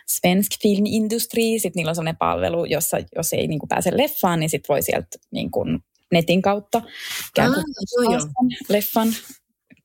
[0.08, 4.50] Svensk Filmindustri, sitten niillä on sellainen palvelu, jossa jos ei niin kuin pääse leffaan, niin
[4.50, 5.80] sitten voi sieltä niin kuin
[6.12, 6.82] netin kautta
[7.30, 8.28] ikään kuin ah, joo, joo.
[8.70, 9.08] leffan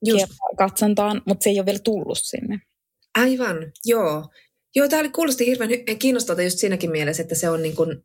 [0.07, 0.27] Just.
[0.59, 2.59] katsontaan, mutta se ei ole vielä tullut sinne.
[3.19, 4.29] Aivan, joo.
[4.75, 8.05] Joo, tämä oli kuulosti hirveän kiinnostavalta just siinäkin mielessä, että se on niin kuin,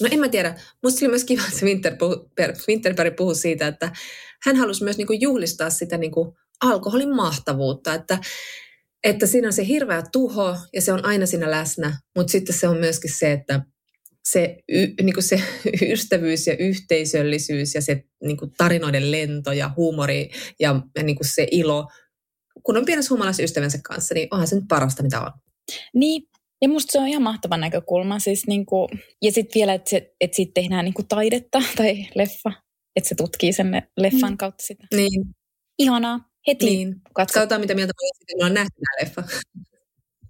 [0.00, 3.92] no en mä tiedä, musta oli myös kiva, että Winterberg, Winterberg puhui siitä, että
[4.42, 8.18] hän halusi myös niin kuin juhlistaa sitä niin kuin alkoholin mahtavuutta, että,
[9.04, 12.68] että siinä on se hirveä tuho ja se on aina siinä läsnä, mutta sitten se
[12.68, 13.62] on myöskin se, että
[14.28, 15.42] se, y, niin kuin se
[15.92, 21.28] ystävyys ja yhteisöllisyys ja se niin kuin tarinoiden lento ja huumori ja, ja niin kuin
[21.34, 21.88] se ilo
[22.66, 25.30] kun on pienessä humalassa ystävänsä kanssa, niin onhan se nyt parasta, mitä on.
[25.94, 26.22] Niin,
[26.62, 28.18] ja musta se on ihan mahtava näkökulma.
[28.18, 28.88] Siis niinku,
[29.22, 32.52] ja sitten vielä, että, se, että siitä tehdään niinku taidetta tai leffa,
[32.96, 34.36] että se tutkii sen leffan mm.
[34.36, 34.86] kautta sitä.
[34.94, 35.24] Niin.
[35.78, 36.20] Ihanaa.
[36.46, 36.94] Heti niin.
[37.14, 37.92] Katsotaan, mitä mieltä
[38.38, 39.38] me on nähty tämä leffa.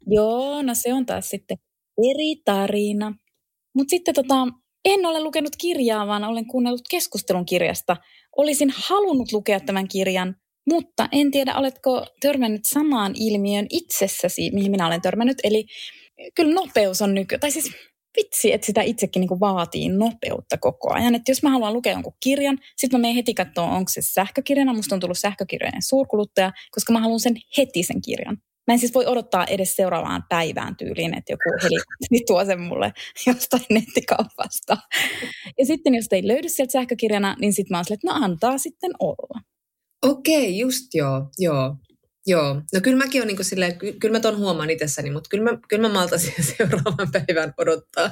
[0.06, 1.56] Joo, no se on taas sitten
[2.10, 3.14] eri tarina.
[3.74, 4.34] Mutta sitten tota,
[4.84, 7.96] en ole lukenut kirjaa, vaan olen kuunnellut keskustelun kirjasta.
[8.36, 14.86] Olisin halunnut lukea tämän kirjan, mutta en tiedä, oletko törmännyt samaan ilmiön itsessäsi, mihin minä
[14.86, 15.38] olen törmännyt.
[15.44, 15.66] Eli
[16.34, 17.38] kyllä nopeus on nyky...
[17.38, 17.72] Tai siis
[18.16, 21.14] vitsi, että sitä itsekin niin vaatii nopeutta koko ajan.
[21.14, 24.72] Että jos mä haluan lukea jonkun kirjan, sitten mä menen heti katsoa, onko se sähkökirjana.
[24.72, 28.38] Musta on tullut sähkökirjojen suurkuluttaja, koska mä haluan sen heti sen kirjan.
[28.66, 32.92] Mä en siis voi odottaa edes seuraavaan päivään tyyliin, että joku helikopteri tuo sen mulle
[33.26, 34.76] jostain nettikaupasta.
[35.58, 38.58] Ja sitten jos ei löydy sieltä sähkökirjana, niin sitten mä oon sille, että no antaa
[38.58, 39.40] sitten olla.
[40.04, 41.76] Okei, just joo, joo.
[42.26, 45.50] Joo, no kyllä mäkin on niin kuin silleen, kyllä mä ton huomaan itsessäni, mutta kyllä
[45.52, 48.10] mä, kyllä mä maltaisin seuraavan päivän odottaa.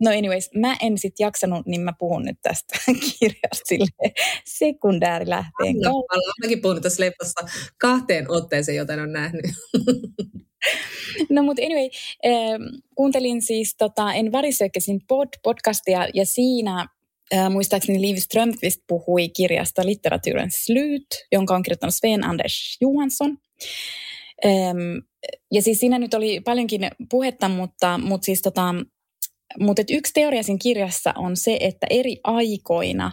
[0.00, 2.78] No anyways, mä en sit jaksanut, niin mä puhun nyt tästä
[3.18, 4.12] kirjasta sille
[4.44, 6.16] sekundäärilähteen kautta.
[6.42, 9.44] Mäkin puhunut tässä leffassa kahteen otteeseen, joten on nähnyt.
[11.30, 11.88] No mutta anyway,
[12.26, 16.86] äh, kuuntelin siis tota, En värisökkäsin pod, podcastia ja siinä
[17.34, 23.38] Äh, muistaakseni Liv Strömqvist puhui kirjasta Litteraturen slut, jonka on kirjoittanut Sven Anders Johansson.
[24.46, 24.78] Ähm,
[25.52, 28.74] ja siis siinä nyt oli paljonkin puhetta, mutta, mutta siis tota,
[29.60, 33.10] mutta yksi teoria siinä kirjassa on se, että eri aikoina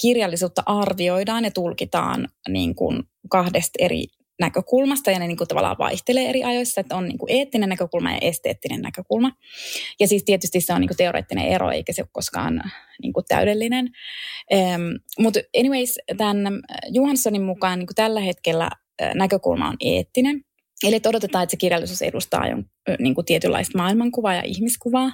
[0.00, 4.04] kirjallisuutta arvioidaan ja tulkitaan niin kuin kahdesta eri
[4.40, 8.12] näkökulmasta ja ne niin kuin tavallaan vaihtelee eri ajoissa, että on niin kuin eettinen näkökulma
[8.12, 9.32] ja esteettinen näkökulma.
[10.00, 12.62] Ja siis tietysti se on niin kuin teoreettinen ero eikä se ole koskaan
[13.02, 13.90] niin kuin täydellinen.
[14.54, 14.82] Ähm,
[15.18, 18.70] mutta anyways, tämän Johanssonin mukaan niin kuin tällä hetkellä
[19.14, 20.40] näkökulma on eettinen.
[20.84, 22.56] Eli että odotetaan, että se kirjallisuus edustaa jo
[22.98, 25.10] niin kuin tietynlaista maailmankuvaa ja ihmiskuvaa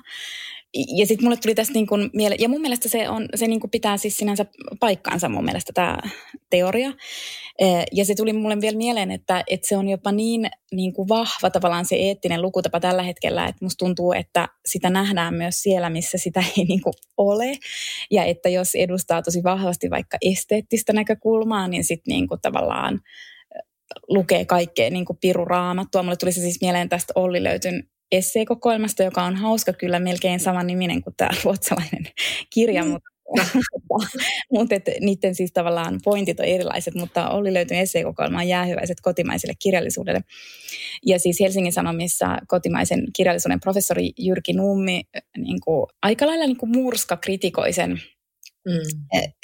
[0.97, 3.61] ja sitten mulle tuli tästä niin kuin miele- ja mun mielestä se, on, se niin
[3.61, 4.47] kuin pitää siis sinänsä
[4.81, 5.99] paikkaansa mun mielestä tämä
[6.51, 6.93] teoria.
[7.93, 11.51] Ja se tuli mulle vielä mieleen, että, että se on jopa niin, niin kuin vahva
[11.51, 16.19] tavallaan se eettinen lukutapa tällä hetkellä, että musta tuntuu, että sitä nähdään myös siellä, missä
[16.19, 17.59] sitä ei niin kuin ole.
[18.11, 23.01] Ja että jos edustaa tosi vahvasti vaikka esteettistä näkökulmaa, niin sitten niin kuin tavallaan
[24.09, 26.03] lukee kaikkea niin kuin piruraamattua.
[26.03, 30.67] Mulle tuli se siis mieleen tästä Olli Löytyn esseekokoelmasta, joka on hauska kyllä melkein saman
[30.67, 32.07] niminen kuin tämä ruotsalainen
[32.55, 32.91] kirja, mm.
[32.91, 33.11] mutta
[34.53, 40.21] mutta niiden siis tavallaan pointit on erilaiset, mutta oli löytynyt esseekokoelma jäähyväiset kotimaiselle kirjallisuudelle.
[41.07, 45.03] Ja siis Helsingin Sanomissa kotimaisen kirjallisuuden professori Jyrki Nummi
[45.37, 47.91] niin kuin, aika lailla niin kuin murska kritikoi sen
[48.67, 49.03] mm.
[49.13, 49.35] Eh,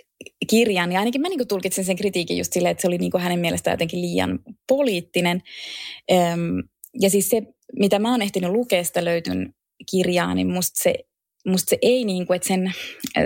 [0.50, 0.92] kirjan.
[0.92, 3.72] Ja ainakin mä niin tulkitsin sen kritiikin just silleen, että se oli niin hänen mielestään
[3.72, 5.42] jotenkin liian poliittinen.
[7.00, 7.42] Ja siis se,
[7.78, 9.54] mitä mä oon ehtinyt lukea sitä löytyn
[9.90, 10.94] kirjaa, niin musta se
[11.46, 12.72] musta se ei, niin kuin, että sen,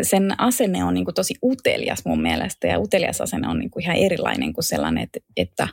[0.02, 3.82] sen asenne on niin kuin tosi utelias mun mielestä ja utelias asenne on niin kuin
[3.82, 5.68] ihan erilainen kuin sellainen, että, että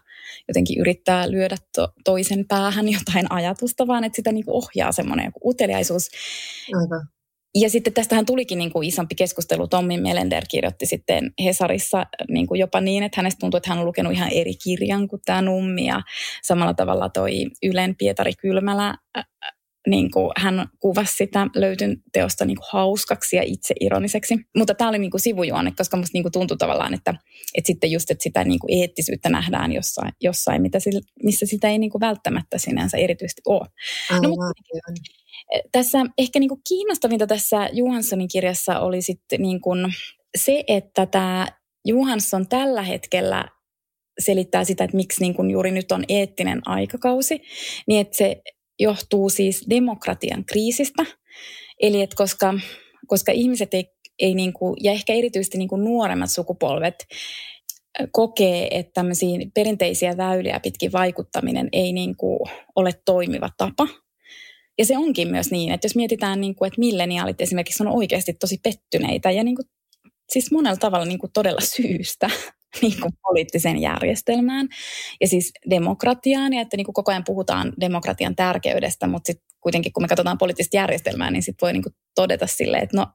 [0.48, 5.26] jotenkin yrittää lyödä to, toisen päähän jotain ajatusta, vaan että sitä niin kuin ohjaa semmoinen
[5.26, 6.10] joku uteliaisuus.
[6.74, 7.08] Aivan.
[7.56, 9.68] Ja sitten tästähän tulikin niin kuin isompi keskustelu.
[9.68, 13.86] Tommi Melender kirjoitti sitten Hesarissa niin kuin jopa niin, että hänestä tuntuu, että hän on
[13.86, 15.86] lukenut ihan eri kirjan kuin tämä Nummi.
[15.86, 16.02] Ja
[16.44, 18.96] samalla tavalla toi Ylen Pietari Kylmälä
[19.88, 24.36] niin kuin hän kuvasi sitä löytyn teosta niin kuin hauskaksi ja itseironiseksi.
[24.58, 27.14] Mutta tämä oli niin kuin sivujuonne, koska musta niin kuin tuntui tavallaan, että,
[27.56, 31.70] että sitten just että sitä niin kuin eettisyyttä nähdään jossain, jossain mitä sillä, missä sitä
[31.70, 33.68] ei niin kuin välttämättä sinänsä erityisesti ole.
[34.22, 34.54] No, mutta,
[35.72, 39.94] tässä ehkä niin kuin kiinnostavinta tässä Johanssonin kirjassa oli sitten niin kuin
[40.38, 41.48] se, että tämä
[41.86, 43.46] Johansson tällä hetkellä
[44.20, 47.42] selittää sitä, että miksi niin kuin juuri nyt on eettinen aikakausi,
[47.88, 48.42] niin että se
[48.80, 51.06] johtuu siis demokratian kriisistä.
[51.82, 52.54] Eli että koska,
[53.08, 53.86] koska ihmiset ei,
[54.20, 56.96] ei niin kuin, ja ehkä erityisesti niin kuin nuoremmat sukupolvet
[58.12, 62.40] kokee, että tämmöisiä perinteisiä väyliä pitkin vaikuttaminen ei niin kuin
[62.76, 63.88] ole toimiva tapa.
[64.78, 68.34] Ja se onkin myös niin, että jos mietitään, niin kuin, että milleniaalit esimerkiksi on oikeasti
[68.34, 69.66] tosi pettyneitä ja niin kuin,
[70.30, 72.30] siis monella tavalla niin kuin todella syystä
[72.82, 74.68] niin kuin poliittiseen järjestelmään
[75.22, 79.94] ja siis demokratiaan ja että niin kuin koko ajan puhutaan demokratian tärkeydestä, mutta sitten kuitenkin
[79.94, 83.08] kun me katsotaan poliittista järjestelmää, niin sitten voi niin kuin todeta silleen, että no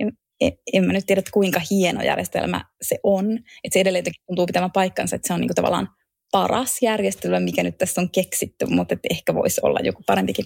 [0.40, 3.32] en, en mä nyt tiedä, että kuinka hieno järjestelmä se on.
[3.64, 5.88] Että se edelleen tuntuu pitämään paikkansa, että se on niin kuin tavallaan
[6.32, 10.44] paras järjestelmä, mikä nyt tässä on keksitty, mutta että ehkä voisi olla joku parempikin.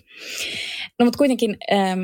[0.99, 2.01] No mutta kuitenkin ähm,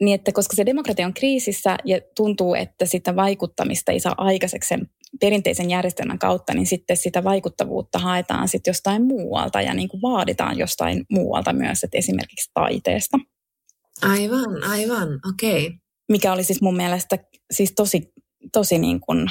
[0.00, 4.68] niin, että koska se demokratia on kriisissä ja tuntuu, että sitä vaikuttamista ei saa aikaiseksi
[4.68, 10.02] sen perinteisen järjestelmän kautta, niin sitten sitä vaikuttavuutta haetaan sitten jostain muualta ja niin kuin
[10.02, 13.18] vaaditaan jostain muualta myös, että esimerkiksi taiteesta.
[14.02, 15.66] Aivan, aivan, okei.
[15.66, 15.78] Okay.
[16.08, 17.18] Mikä oli siis mun mielestä
[17.50, 18.12] siis tosi,
[18.52, 19.26] tosi niin kuin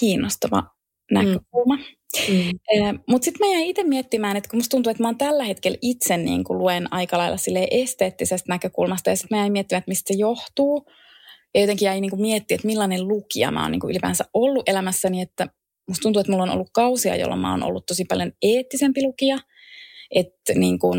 [0.00, 0.62] kiinnostava
[1.10, 1.76] näkökulma.
[1.76, 1.82] Mm.
[2.28, 2.98] Mm.
[3.08, 5.78] Mutta sitten mä jäin itse miettimään, että kun musta tuntuu, että mä oon tällä hetkellä
[5.82, 7.36] itse niin kuin luen aika lailla
[7.70, 10.86] esteettisestä näkökulmasta, ja sitten mä jäin miettimään, että mistä se johtuu.
[11.54, 15.48] Ja jotenkin jäi niin miettiä, että millainen lukija mä oon niin ylipäänsä ollut elämässäni, että
[15.88, 19.38] musta tuntuu, että mulla on ollut kausia, jolloin mä oon ollut tosi paljon eettisempi lukija.
[20.10, 20.98] Että niin kuin,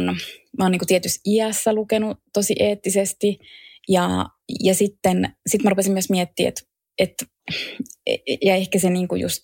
[0.58, 3.40] mä oon niin tietyssä iässä lukenut tosi eettisesti.
[3.90, 4.26] Ja,
[4.64, 6.62] ja sitten sit mä rupesin myös miettimään, että,
[6.98, 7.26] että
[8.46, 9.44] ja ehkä se niin just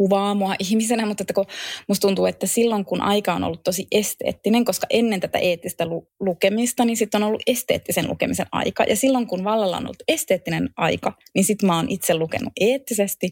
[0.00, 1.46] kuvaa mua ihmisenä, mutta että kun
[1.88, 6.08] musta tuntuu, että silloin kun aika on ollut tosi esteettinen, koska ennen tätä eettistä lu-
[6.20, 8.84] lukemista, niin sitten on ollut esteettisen lukemisen aika.
[8.84, 13.30] Ja silloin kun vallalla on ollut esteettinen aika, niin sitten mä oon itse lukenut eettisesti.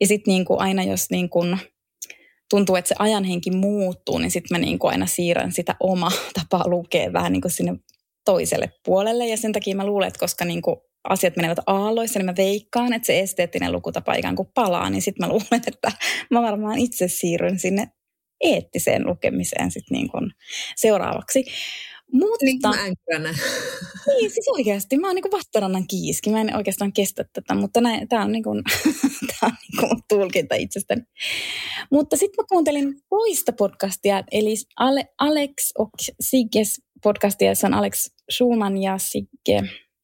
[0.00, 1.58] Ja sitten niin kuin aina jos niin kuin
[2.50, 6.68] tuntuu, että se ajanhenki muuttuu, niin sitten mä niin kuin aina siirrän sitä omaa tapaa
[6.68, 7.74] lukea vähän niin kuin sinne
[8.24, 9.26] toiselle puolelle.
[9.26, 10.76] Ja sen takia mä luulen, että koska niin kuin
[11.08, 15.26] asiat menevät aalloissa, niin mä veikkaan, että se esteettinen lukutapa ikään kuin palaa, niin sitten
[15.26, 15.92] mä luulen, että
[16.30, 17.88] mä varmaan itse siirryn sinne
[18.44, 20.30] eettiseen lukemiseen sit niin kuin
[20.76, 21.44] seuraavaksi.
[22.12, 22.84] Mutta, niin kuin mä
[24.06, 24.98] Niin, siis oikeasti.
[24.98, 26.30] Mä oon niin vastarannan kiiski.
[26.30, 28.62] Mä en oikeastaan kestä tätä, mutta tämä on, niin kuin,
[29.26, 31.02] tää on niin kuin tulkinta itsestäni.
[31.90, 35.90] Mutta sitten mä kuuntelin toista podcastia, eli Ale, Alex och
[36.20, 39.62] Sigges podcastia, jossa on Alex Schulman ja Sigge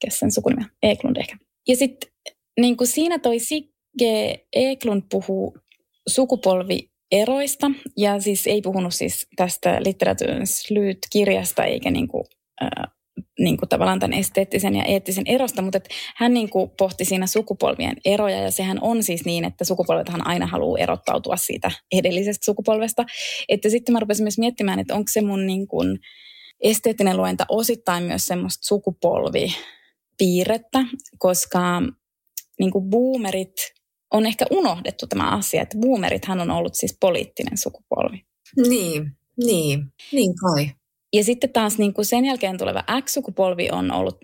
[0.08, 1.36] sen sukunimi Eklund ehkä.
[1.68, 2.10] Ja sitten
[2.60, 5.58] niin kuin siinä toi Sigge Eklund puhuu
[6.08, 12.24] sukupolvieroista, ja siis ei puhunut siis tästä litteratuurin Slyt-kirjasta, eikä niin kuin,
[12.62, 12.92] äh,
[13.38, 17.26] niin kuin tavallaan tämän esteettisen ja eettisen erosta, mutta että hän niin kuin pohti siinä
[17.26, 23.04] sukupolvien eroja, ja sehän on siis niin, että sukupolvethan aina haluaa erottautua siitä edellisestä sukupolvesta.
[23.48, 25.98] Että sitten mä rupesin myös miettimään, että onko se mun niin kuin
[26.60, 29.54] esteettinen luenta osittain myös semmoista sukupolvi
[30.18, 30.78] piirrettä,
[31.18, 31.82] koska
[32.58, 33.54] niin kuin boomerit
[34.12, 38.24] on ehkä unohdettu tämä asia, että boomerithan on ollut siis poliittinen sukupolvi.
[38.68, 39.12] Niin,
[39.44, 40.70] niin, niin kai.
[41.12, 44.16] Ja sitten taas niin kuin sen jälkeen tuleva X-sukupolvi on ollut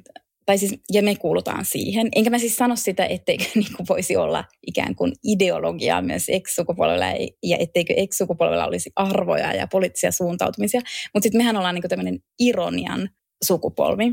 [0.47, 2.09] tai siis, ja me kuulutaan siihen.
[2.17, 7.05] Enkä mä siis sano sitä, etteikö niin kuin voisi olla ikään kuin ideologiaa myös ex-sukupolvella,
[7.43, 10.81] ja etteikö ex-sukupolvella olisi arvoja ja poliittisia suuntautumisia.
[11.15, 13.09] Mutta sitten mehän ollaan niin kuin tämmöinen ironian
[13.45, 14.05] sukupolvi.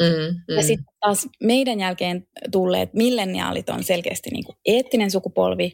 [0.00, 0.56] Mm, mm.
[0.56, 5.72] Ja sitten taas meidän jälkeen tulleet milleniaalit on selkeästi niin kuin eettinen sukupolvi.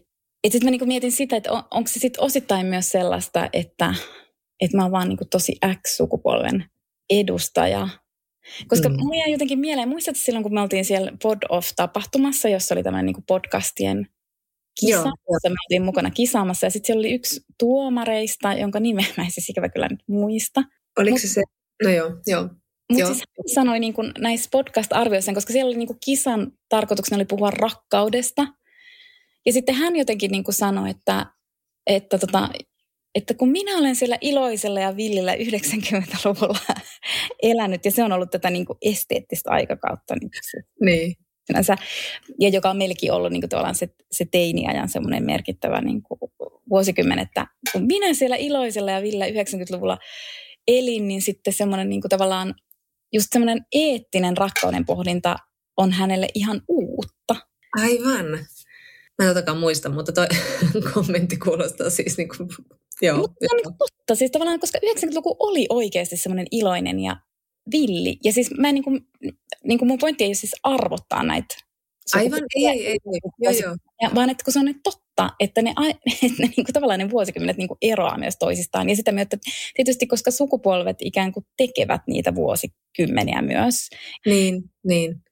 [0.48, 3.94] Sitten mä niin kuin mietin sitä, että on, onko se sitten osittain myös sellaista, että,
[4.60, 6.64] että mä oon vaan niin kuin tosi X-sukupolven
[7.10, 7.88] edustaja.
[8.68, 8.96] Koska mm.
[8.98, 13.06] mulla jäi jotenkin mieleen, muistatko silloin, kun me oltiin siellä Pod Off-tapahtumassa, jossa oli tämmöinen
[13.06, 14.06] niin podcastien
[14.80, 14.96] kisa,
[15.30, 16.66] jossa me oltiin mukana kisaamassa.
[16.66, 20.62] Ja sitten siellä oli yksi tuomareista, jonka nimeä mä en siis ikävä kyllä nyt muista.
[20.98, 21.42] Oliko Mut, se se?
[21.84, 22.48] No joo, joo.
[22.92, 27.16] Mutta siis hän sanoi niin kuin näissä podcast-arvioissa, koska siellä oli niin kuin kisan tarkoituksena
[27.16, 28.46] oli puhua rakkaudesta.
[29.46, 31.26] Ja sitten hän jotenkin niin kuin sanoi, että,
[31.86, 32.48] että, tota,
[33.14, 36.82] että kun minä olen siellä iloisella ja villillä 90-luvulla
[37.42, 40.14] elänyt, ja se on ollut tätä niin kuin esteettistä aikakautta.
[40.14, 40.30] Niin,
[40.80, 41.16] niin.
[41.46, 41.76] Sinänsä,
[42.40, 46.18] ja joka on meillekin ollut niin kuin tavallaan se, se teiniajan semmoinen merkittävä niin kuin
[46.70, 49.98] vuosikymmen, että kun minä siellä iloisella ja villä 90-luvulla
[50.68, 52.54] elin, niin sitten semmoinen niin kuin tavallaan
[53.12, 55.36] just semmoinen eettinen rakkauden pohdinta
[55.76, 57.36] on hänelle ihan uutta.
[57.76, 58.26] Aivan.
[59.18, 60.26] Mä en totakaan muista, mutta toi
[60.94, 62.48] kommentti kuulostaa siis niin kuin,
[63.02, 63.16] joo.
[63.16, 67.16] Mutta se on niin totta, siis tavallaan, koska 90-luku oli oikeasti semmoinen iloinen ja
[67.72, 68.16] villi.
[68.24, 69.06] Ja siis mä en niin kuin,
[69.64, 71.54] niin kuin mun pointti ei ole siis arvottaa näitä.
[72.14, 72.98] Aivan, ei, ei, ei,
[73.38, 73.76] joo, joo.
[74.02, 74.76] Ja, vaan että kun se on nyt
[75.16, 75.74] totta, että ne,
[76.22, 78.88] että ne niin kuin, tavallaan ne vuosikymmenet niin kuin eroaa myös toisistaan.
[78.88, 79.38] Ja sitä myötä
[79.74, 83.88] tietysti, koska sukupolvet ikään kuin tekevät niitä vuosikymmeniä myös.
[84.26, 85.22] Niin, niin.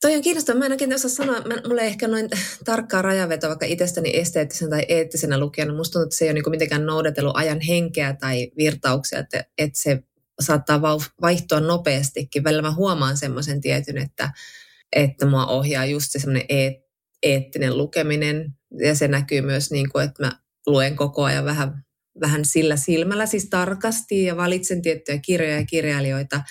[0.00, 0.58] Toi on kiinnostavaa.
[0.58, 2.28] Mä en oikein osaa sanoa, mä, mulla ei ehkä noin
[2.64, 5.74] tarkkaa rajaveto vaikka itsestäni esteettisen tai eettisenä lukijana.
[5.74, 9.80] Musta tuntuu, että se ei ole niin mitenkään noudatellut ajan henkeä tai virtauksia, että, että
[9.82, 10.02] se
[10.40, 10.82] saattaa
[11.22, 12.44] vaihtua nopeastikin.
[12.44, 14.30] Välillä mä huomaan semmoisen tietyn, että,
[14.96, 16.74] että mua ohjaa just se semmoinen eet,
[17.22, 18.59] eettinen lukeminen.
[18.78, 20.32] Ja se näkyy myös niin kuin, että mä
[20.66, 21.84] luen koko ajan vähän,
[22.20, 26.42] vähän sillä silmällä, siis tarkasti ja valitsen tiettyjä kirjoja ja kirjailijoita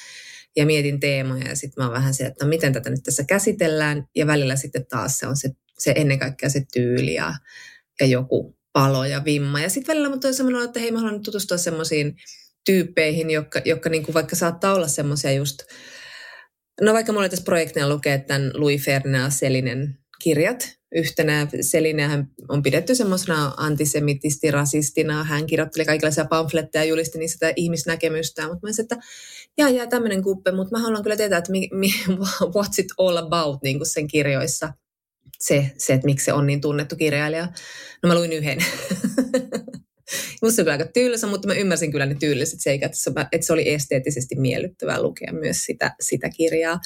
[0.55, 3.23] ja mietin teemoja ja sitten mä oon vähän se, että no miten tätä nyt tässä
[3.23, 7.33] käsitellään ja välillä sitten taas se on se, se ennen kaikkea se tyyli ja,
[7.99, 9.61] ja joku palo ja vimma.
[9.61, 12.15] Ja sitten välillä mutta on semmoinen, että hei mä haluan tutustua semmoisiin
[12.65, 15.57] tyyppeihin, jotka, jotka niin kuin vaikka saattaa olla semmoisia just,
[16.81, 22.95] no vaikka mulla tässä projektina lukee tämän Louis Ferdinand Selinen kirjat, yhtenä Selinähän on pidetty
[22.95, 25.23] semmoisena antisemitisti, rasistina.
[25.23, 28.47] Hän kirjoitteli kaikenlaisia pamfletteja ja julisti niistä sitä ihmisnäkemystä.
[28.47, 28.97] Mutta mä että
[29.57, 31.87] jää, jää tämmöinen kuppe, mutta mä haluan kyllä tietää, että mi, mi,
[32.55, 34.73] what's it all about niin kuin sen kirjoissa.
[35.39, 37.47] Se, se, että miksi se on niin tunnettu kirjailija.
[38.03, 38.57] No mä luin yhden.
[40.41, 42.91] Musta se oli aika tylsä, mutta mä ymmärsin kyllä ne tylliset seikat,
[43.31, 46.79] että se oli esteettisesti miellyttävää lukea myös sitä, sitä kirjaa.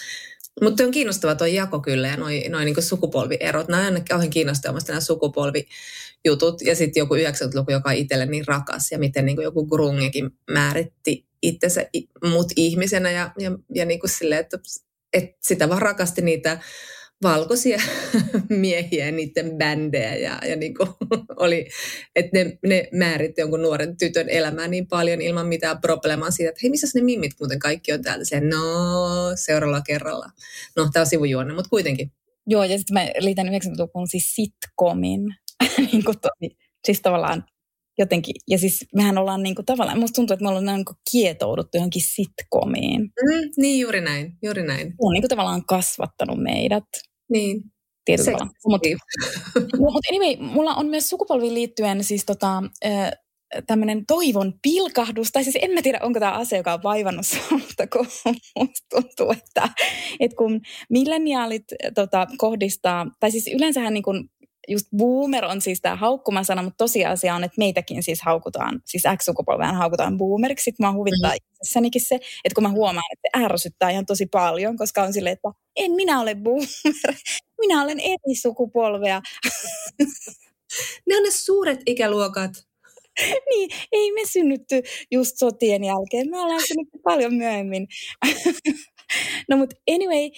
[0.62, 3.68] Mutta on kiinnostava tuo jako kyllä ja noin noi niinku sukupolvierot.
[3.68, 8.92] Nämä on kauhean kiinnostavaa nämä sukupolvijutut ja sitten joku 90-luku, joka on itselle niin rakas
[8.92, 11.86] ja miten niinku joku Grungekin määritti itsensä
[12.30, 14.60] mut ihmisenä ja, ja, ja niinku sille, että,
[15.14, 16.60] että sitä vaan rakasti niitä
[17.24, 17.78] valkoisia
[18.50, 20.90] miehiä ja niiden bändejä ja, ja niin kuin
[21.36, 21.68] oli,
[22.16, 26.60] että ne, ne määritti jonkun nuoren tytön elämää niin paljon ilman mitään probleemaa siitä, että
[26.64, 28.26] hei, missä ne mimmit muuten kaikki on täällä?
[28.26, 28.62] Se, no,
[29.36, 30.26] seuraavalla kerralla.
[30.76, 32.12] No, tämä on sivujuonne, mutta kuitenkin.
[32.48, 35.22] Joo, ja sitten mä liitän 90-luvun siis sitcomin.
[35.92, 37.44] niin kuin tosi, siis tavallaan
[37.98, 40.98] jotenkin, ja siis mehän ollaan niin kuin tavallaan, musta tuntuu, että me ollaan niin kuin
[41.12, 43.02] kietouduttu johonkin sitcomiin.
[43.02, 44.88] Mm, niin, juuri näin, juuri näin.
[44.88, 46.84] Se on niin kuin tavallaan kasvattanut meidät.
[47.30, 47.62] Niin.
[48.06, 48.54] Tietyllä tavalla.
[48.68, 48.90] Mutta
[49.80, 52.64] mut anyway, mulla on myös sukupolviin liittyen siis tota,
[53.68, 57.88] tämmöinen toivon pilkahdus, tai siis en mä tiedä, onko tämä asia, joka on vaivannut mutta
[57.88, 58.08] kun
[58.60, 59.70] musta tuntuu, että,
[60.20, 61.64] että kun milleniaalit
[61.96, 64.30] tota, kohdistaa, tai siis yleensähän niin kun
[64.68, 69.76] just boomer on siis tämä haukkumasana, mutta tosiasia on, että meitäkin siis haukutaan, siis X-sukupolvean
[69.76, 70.64] haukutaan boomeriksi.
[70.64, 71.36] Sitten mua huvittaa mm.
[71.36, 75.50] itsessänikin se, että kun mä huomaan, että ärsyttää ihan tosi paljon, koska on silleen, että
[75.76, 76.68] en minä ole boomer,
[77.62, 79.22] minä olen eri sukupolvea.
[81.08, 82.52] ne on ne suuret ikäluokat.
[83.50, 87.88] niin, ei me synnytty just sotien jälkeen, me ollaan synnytty paljon myöhemmin.
[89.50, 90.30] no mutta anyway,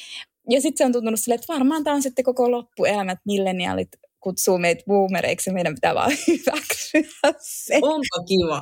[0.49, 3.89] ja sitten se on tuntunut silleen, että varmaan tämä on sitten koko loppuelämät milleniaalit
[4.25, 7.79] kutsuu meitä boomereiksi, meidän pitää vaan hyväksyä se.
[7.81, 8.61] Onpa kiva.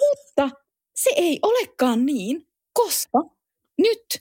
[0.00, 0.56] Mutta
[0.94, 3.18] se ei olekaan niin, koska
[3.78, 4.20] nyt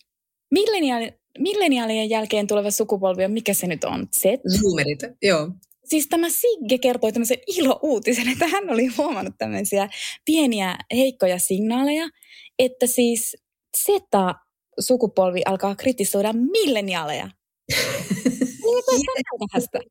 [0.51, 4.07] milleniaali, milleniaalien jälkeen tuleva sukupolvi on, mikä se nyt on?
[4.19, 4.23] Z?
[4.59, 5.49] Zoomerit, joo.
[5.85, 9.89] Siis tämä Sigge kertoi tämmöisen ilo-uutisen, että hän oli huomannut tämmöisiä
[10.25, 12.09] pieniä heikkoja signaaleja,
[12.59, 13.37] että siis
[13.85, 14.35] Zeta
[14.79, 17.29] sukupolvi alkaa kritisoida milleniaaleja.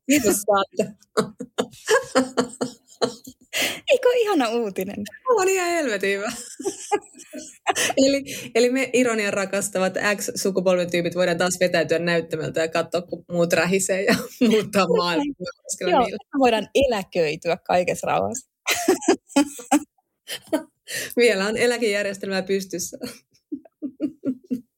[0.07, 0.43] Kiitos
[3.91, 4.95] Eikö ihana uutinen?
[5.29, 6.31] On ihan helvetin hyvä.
[8.05, 8.23] eli,
[8.55, 14.03] eli me ironian rakastavat X-sukupolven tyypit voidaan taas vetäytyä näyttämältä ja katsoa, kun muut rähisee
[14.03, 14.15] ja
[14.49, 15.51] muuttaa maailmaa.
[15.81, 16.07] Joo,
[16.39, 18.49] voidaan eläköityä kaikessa rauhassa.
[21.17, 22.97] Vielä on eläkejärjestelmää pystyssä.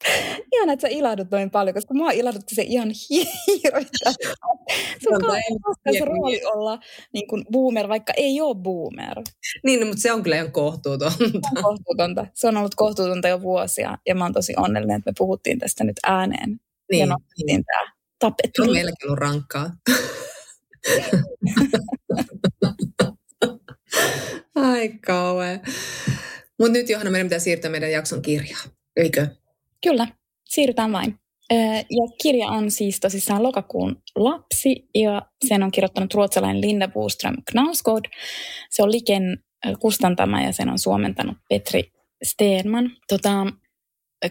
[0.55, 2.91] Ihan, että sä ilahdut noin paljon, koska mua ilahdutti se ihan
[3.63, 3.97] hirveästi.
[5.03, 5.21] Sun on
[6.07, 6.79] rooli olla
[7.13, 9.17] niin kuin boomer, vaikka ei ole boomer.
[9.63, 11.17] Niin, no, mutta se on kyllä ihan kohtuutonta.
[11.17, 11.23] Se
[11.57, 12.27] on kohtuutonta.
[12.33, 15.83] Se on ollut kohtuutonta jo vuosia, ja mä oon tosi onnellinen, että me puhuttiin tästä
[15.83, 16.59] nyt ääneen.
[16.91, 17.63] Niin, ja nostettiin niin.
[17.65, 18.61] tämä tapetti.
[18.61, 19.71] On meilläkin ollut rankkaa.
[24.55, 25.61] Ai kauhean.
[26.59, 28.61] Mutta nyt Johanna, meidän pitää siirtää meidän jakson kirjaa,
[28.95, 29.27] eikö?
[29.83, 30.07] Kyllä,
[30.49, 31.15] siirrytään vain.
[31.89, 38.11] Ja kirja on siis tosissaan lokakuun lapsi ja sen on kirjoittanut ruotsalainen Linda Boström Knausgård.
[38.69, 39.37] Se on Liken
[39.79, 41.91] kustantama ja sen on suomentanut Petri
[42.23, 42.91] Steenman.
[43.07, 43.45] Tota,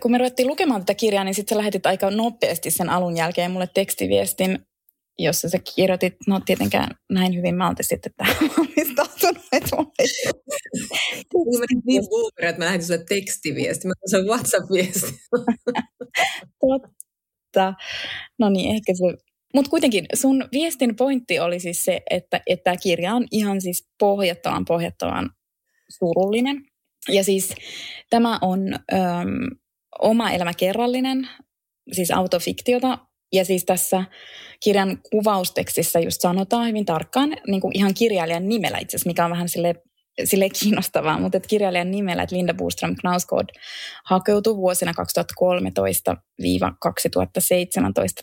[0.03, 3.51] kun me ruvettiin lukemaan tätä kirjaa, niin sitten sä lähetit aika nopeasti sen alun jälkeen
[3.51, 4.59] mulle tekstiviestin,
[5.18, 8.01] jossa sä kirjoitit, no tietenkään näin hyvin mä oltiin
[9.20, 9.94] sitten tähän valmistautunut,
[11.12, 15.14] että niin, mä niin boomer, että mä lähetin sulle tekstiviesti, mä se WhatsApp-viesti.
[16.60, 17.74] Totta.
[18.38, 22.76] No niin, ehkä se mutta kuitenkin sun viestin pointti oli siis se, että, että tämä
[22.76, 25.30] kirja on ihan siis pohjattavan pohjattavan
[25.98, 26.64] surullinen.
[27.08, 27.54] Ja siis
[28.10, 28.60] tämä on
[28.92, 29.58] öm,
[30.02, 31.28] oma elämä kerrallinen,
[31.92, 32.98] siis autofiktiota,
[33.33, 34.05] ja siis tässä
[34.64, 39.31] kirjan kuvaustekstissä just sanotaan hyvin tarkkaan, niin kuin ihan kirjailijan nimellä itse asiassa, mikä on
[39.31, 39.74] vähän sille,
[40.24, 43.49] sille kiinnostavaa, mutta että kirjailijan nimellä, että Linda Boström Knausgård
[44.05, 44.95] hakeutui vuosina 2013-2017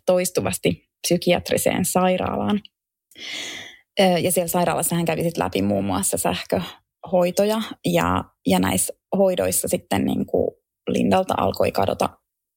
[0.06, 2.62] toistuvasti psykiatriseen sairaalaan.
[4.22, 10.06] Ja siellä sairaalassa hän kävi sitten läpi muun muassa sähköhoitoja ja, ja näissä hoidoissa sitten
[10.06, 10.48] niin kuin
[10.88, 12.10] Lindalta alkoi kadota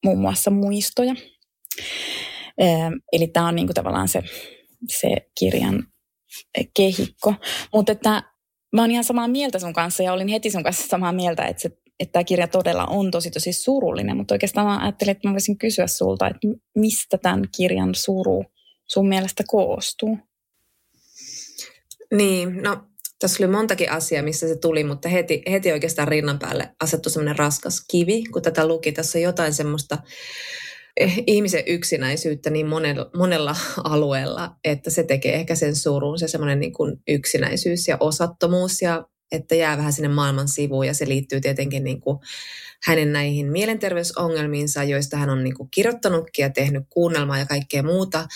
[0.05, 1.15] muun muassa muistoja.
[3.13, 4.23] Eli tämä on niin kuin tavallaan se,
[4.89, 5.87] se kirjan
[6.77, 7.35] kehikko.
[7.73, 8.23] Mutta että
[8.73, 11.63] mä oon ihan samaa mieltä sun kanssa ja olin heti sun kanssa samaa mieltä, että,
[11.63, 14.17] se, että tämä kirja todella on tosi tosi surullinen.
[14.17, 18.45] Mutta oikeastaan mä ajattelin, että mä voisin kysyä sulta, että mistä tämän kirjan suru
[18.87, 20.19] sun mielestä koostuu?
[22.15, 22.85] Niin, no
[23.21, 27.39] tässä oli montakin asiaa, missä se tuli, mutta heti, heti oikeastaan rinnan päälle asettui semmoinen
[27.39, 28.93] raskas kivi, kun tätä luki.
[28.93, 29.99] Tässä on jotain semmoista
[31.27, 36.73] ihmisen yksinäisyyttä niin monella, monella alueella, että se tekee ehkä sen surun, se semmoinen niin
[36.73, 41.85] kuin yksinäisyys ja osattomuus ja että jää vähän sinne maailman sivuun ja se liittyy tietenkin
[41.85, 42.19] niin kuin
[42.85, 48.27] hänen näihin mielenterveysongelmiinsa, joista hän on niin kuin kirjoittanutkin ja tehnyt kuunnelmaa ja kaikkea muuta.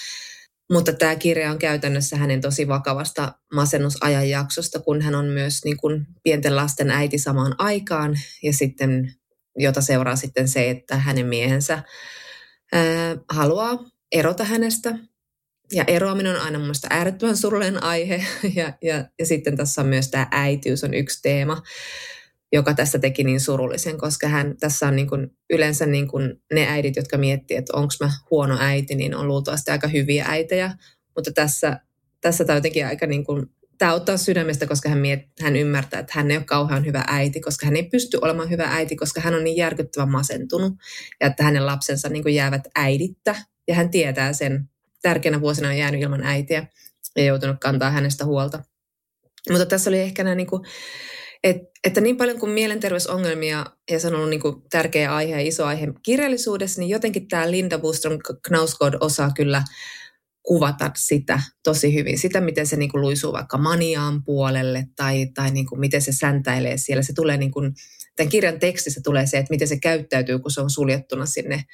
[0.73, 6.07] Mutta tämä kirja on käytännössä hänen tosi vakavasta masennusajanjaksosta, kun hän on myös niin kuin
[6.23, 9.15] pienten lasten äiti samaan aikaan ja sitten,
[9.59, 11.83] jota seuraa sitten se, että hänen miehensä
[13.29, 13.79] haluaa
[14.13, 14.99] erota hänestä.
[15.73, 18.25] Ja eroaminen on aina mun äärettömän surullinen aihe.
[18.55, 21.63] Ja, ja, ja sitten tässä on myös tämä äitiys on yksi teema,
[22.53, 26.67] joka tässä teki niin surullisen, koska hän tässä on niin kuin, yleensä niin kuin ne
[26.69, 30.75] äidit, jotka miettii, että onko mä huono äiti, niin on luultavasti aika hyviä äitejä.
[31.17, 31.81] Mutta tässä,
[32.21, 33.47] tässä tämä on jotenkin aika niin kuin
[33.83, 37.41] tämä ottaa sydämestä, koska hän, miet, hän ymmärtää, että hän ei ole kauhean hyvä äiti,
[37.41, 40.73] koska hän ei pysty olemaan hyvä äiti, koska hän on niin järkyttävän masentunut
[41.21, 43.37] ja että hänen lapsensa niin kuin jäävät äidittä
[43.69, 44.69] ja hän tietää sen.
[45.03, 46.67] Tärkeänä vuosina on jäänyt ilman äitiä
[47.17, 48.63] ja joutunut kantaa hänestä huolta.
[49.51, 50.63] Mutta tässä oli ehkä nämä, niin kuin,
[51.85, 55.67] että, niin paljon kuin mielenterveysongelmia, ja se on ollut niin kuin tärkeä aihe ja iso
[55.67, 58.19] aihe kirjallisuudessa, niin jotenkin tämä Linda Bostrom
[58.49, 59.63] Knausgård osaa kyllä
[60.43, 62.19] kuvata sitä tosi hyvin.
[62.19, 66.13] Sitä, miten se niin kuin luisuu vaikka maniaan puolelle tai, tai niin kuin miten se
[66.13, 67.03] säntäilee siellä.
[67.03, 67.75] Se tulee niin kuin,
[68.17, 71.65] tämän kirjan tekstissä tulee se, että miten se käyttäytyy, kun se on suljettuna sinne,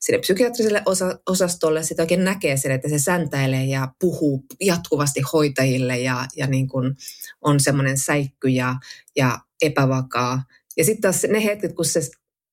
[0.00, 1.82] sinne psykiatriselle osa, osastolle.
[1.82, 6.94] Sitten oikein näkee sen, että se säntäilee ja puhuu jatkuvasti hoitajille ja, ja niin kuin
[7.40, 8.74] on semmoinen säikky ja,
[9.16, 10.44] ja epävakaa.
[10.76, 12.00] Ja sitten taas ne hetket, kun se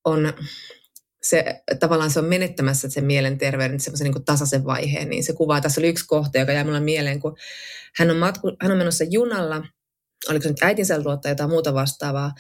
[0.06, 0.34] on
[1.30, 5.82] se, tavallaan se on menettämässä sen mielenterveyden semmoisen niin tasaisen vaiheen, niin se kuvaa, tässä
[5.82, 7.38] oli yksi kohta, joka jäi mulle mieleen, kun
[7.96, 9.66] hän on, matku, hän on menossa junalla,
[10.30, 12.32] oliko se nyt äitinsä luottaa tai jotain muuta vastaavaa,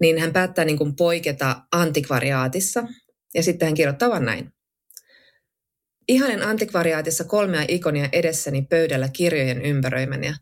[0.00, 2.84] niin hän päättää niin kuin poiketa antikvariaatissa,
[3.34, 4.52] ja sitten hän kirjoittaa vaan näin.
[6.08, 10.36] Ihanen antikvariaatissa kolmea ikonia edessäni pöydällä kirjojen ympäröimänä.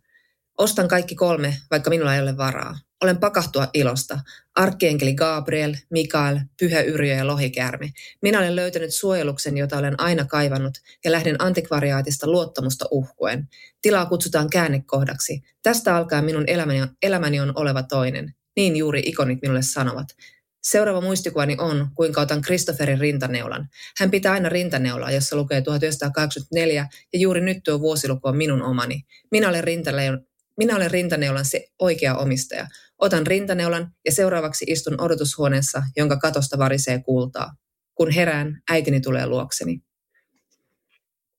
[0.59, 2.79] Ostan kaikki kolme, vaikka minulla ei ole varaa.
[3.03, 4.19] Olen pakahtua ilosta.
[4.55, 7.93] Arkkienkeli Gabriel, Mikael, Pyhä Yrjö ja Lohikäärme.
[8.23, 13.49] Minä olen löytänyt suojeluksen, jota olen aina kaivannut, ja lähden antikvariaatista luottamusta uhkuen.
[13.83, 15.43] Tilaa kutsutaan käännekohdaksi.
[15.63, 18.35] Tästä alkaa minun elämäni, elämäni on oleva toinen.
[18.57, 20.09] Niin juuri ikonit minulle sanovat.
[20.63, 23.69] Seuraava muistikuvani on, kuinka otan Christopherin rintaneulan.
[23.99, 29.03] Hän pitää aina rintaneulaa, jossa lukee 1984, ja juuri nyt tuo vuosiluku on minun omani.
[29.31, 30.25] Minä olen, rintaneul-
[30.57, 32.67] minä olen rintaneulan se oikea omistaja.
[33.01, 37.55] Otan rintaneulan ja seuraavaksi istun odotushuoneessa, jonka katosta varisee kultaa.
[37.95, 39.81] Kun herään, äitini tulee luokseni.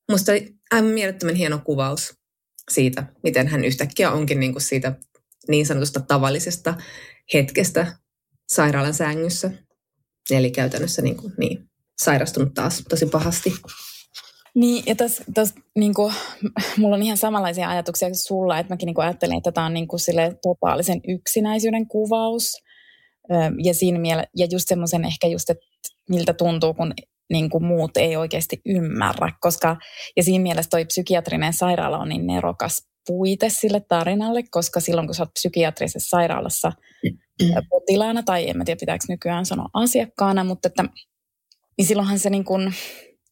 [0.10, 0.32] Musta
[0.72, 2.14] aivan mielettömän hieno kuvaus
[2.72, 4.96] siitä, miten hän yhtäkkiä onkin niin kuin siitä
[5.48, 6.74] niin sanotusta tavallisesta
[7.34, 7.98] hetkestä
[8.50, 9.52] sairaalan sängyssä.
[10.32, 11.70] Eli käytännössä niin, kuin, niin
[12.02, 13.54] sairastunut taas tosi pahasti.
[14.56, 16.14] Niin, ja tässä, tässä niin kuin,
[16.78, 19.74] mulla on ihan samanlaisia ajatuksia kuin sulla, että mäkin niin kuin ajattelen, että tämä on
[19.74, 22.54] niin kuin sille totaalisen yksinäisyyden kuvaus.
[23.64, 25.64] Ja siinä miele- ja just semmoisen ehkä just, että
[26.10, 26.94] miltä tuntuu, kun
[27.30, 29.78] niin kuin muut ei oikeasti ymmärrä, koska,
[30.18, 35.16] ja siinä mielessä toi psykiatrinen sairaala on niin nerokas puite sille tarinalle, koska silloin kun
[35.16, 36.72] sä oot psykiatrisessa sairaalassa
[37.70, 40.84] potilaana, tai en mä tiedä pitääkö nykyään sanoa asiakkaana, mutta että,
[41.78, 42.74] niin silloinhan se niin kuin,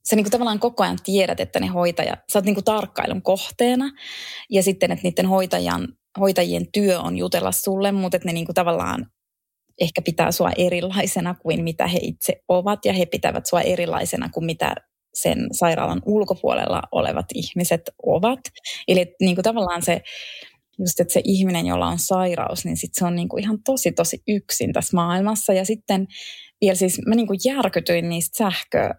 [0.09, 3.21] sä niin kuin tavallaan koko ajan tiedät, että ne hoitajat, sä oot niin kuin tarkkailun
[3.21, 3.91] kohteena,
[4.49, 5.87] ja sitten, että niiden hoitajan,
[6.19, 9.05] hoitajien työ on jutella sulle, mutta että ne niin kuin tavallaan
[9.81, 14.45] ehkä pitää sua erilaisena kuin mitä he itse ovat, ja he pitävät sua erilaisena kuin
[14.45, 14.75] mitä
[15.13, 18.39] sen sairaalan ulkopuolella olevat ihmiset ovat.
[18.87, 20.01] Eli niin kuin tavallaan se,
[20.79, 23.91] just että se ihminen, jolla on sairaus, niin sit se on niin kuin ihan tosi
[23.91, 25.53] tosi yksin tässä maailmassa.
[25.53, 26.07] Ja sitten
[26.61, 28.89] vielä siis mä niin kuin järkytyin niistä sähkö,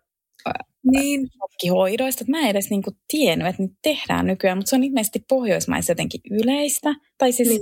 [0.93, 1.29] niin.
[1.71, 4.85] hoidoista, että mä en edes niin kuin tiennyt, että niitä tehdään nykyään, mutta se on
[4.85, 6.95] ilmeisesti Pohjoismaissa jotenkin yleistä.
[7.19, 7.61] Tai siis niin.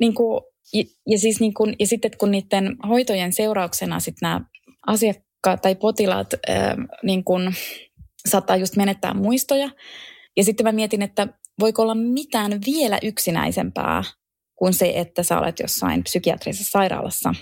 [0.00, 0.42] Niin kuin,
[0.72, 4.40] ja, ja, siis niin kuin, ja sitten kun niiden hoitojen seurauksena sitten nämä
[4.86, 7.52] asiakkaat tai potilaat äh, niin kun,
[8.28, 9.70] saattaa just menettää muistoja.
[10.36, 11.28] Ja sitten mä mietin, että
[11.60, 14.02] voiko olla mitään vielä yksinäisempää
[14.56, 17.34] kuin se, että sä olet jossain psykiatrisessa sairaalassa.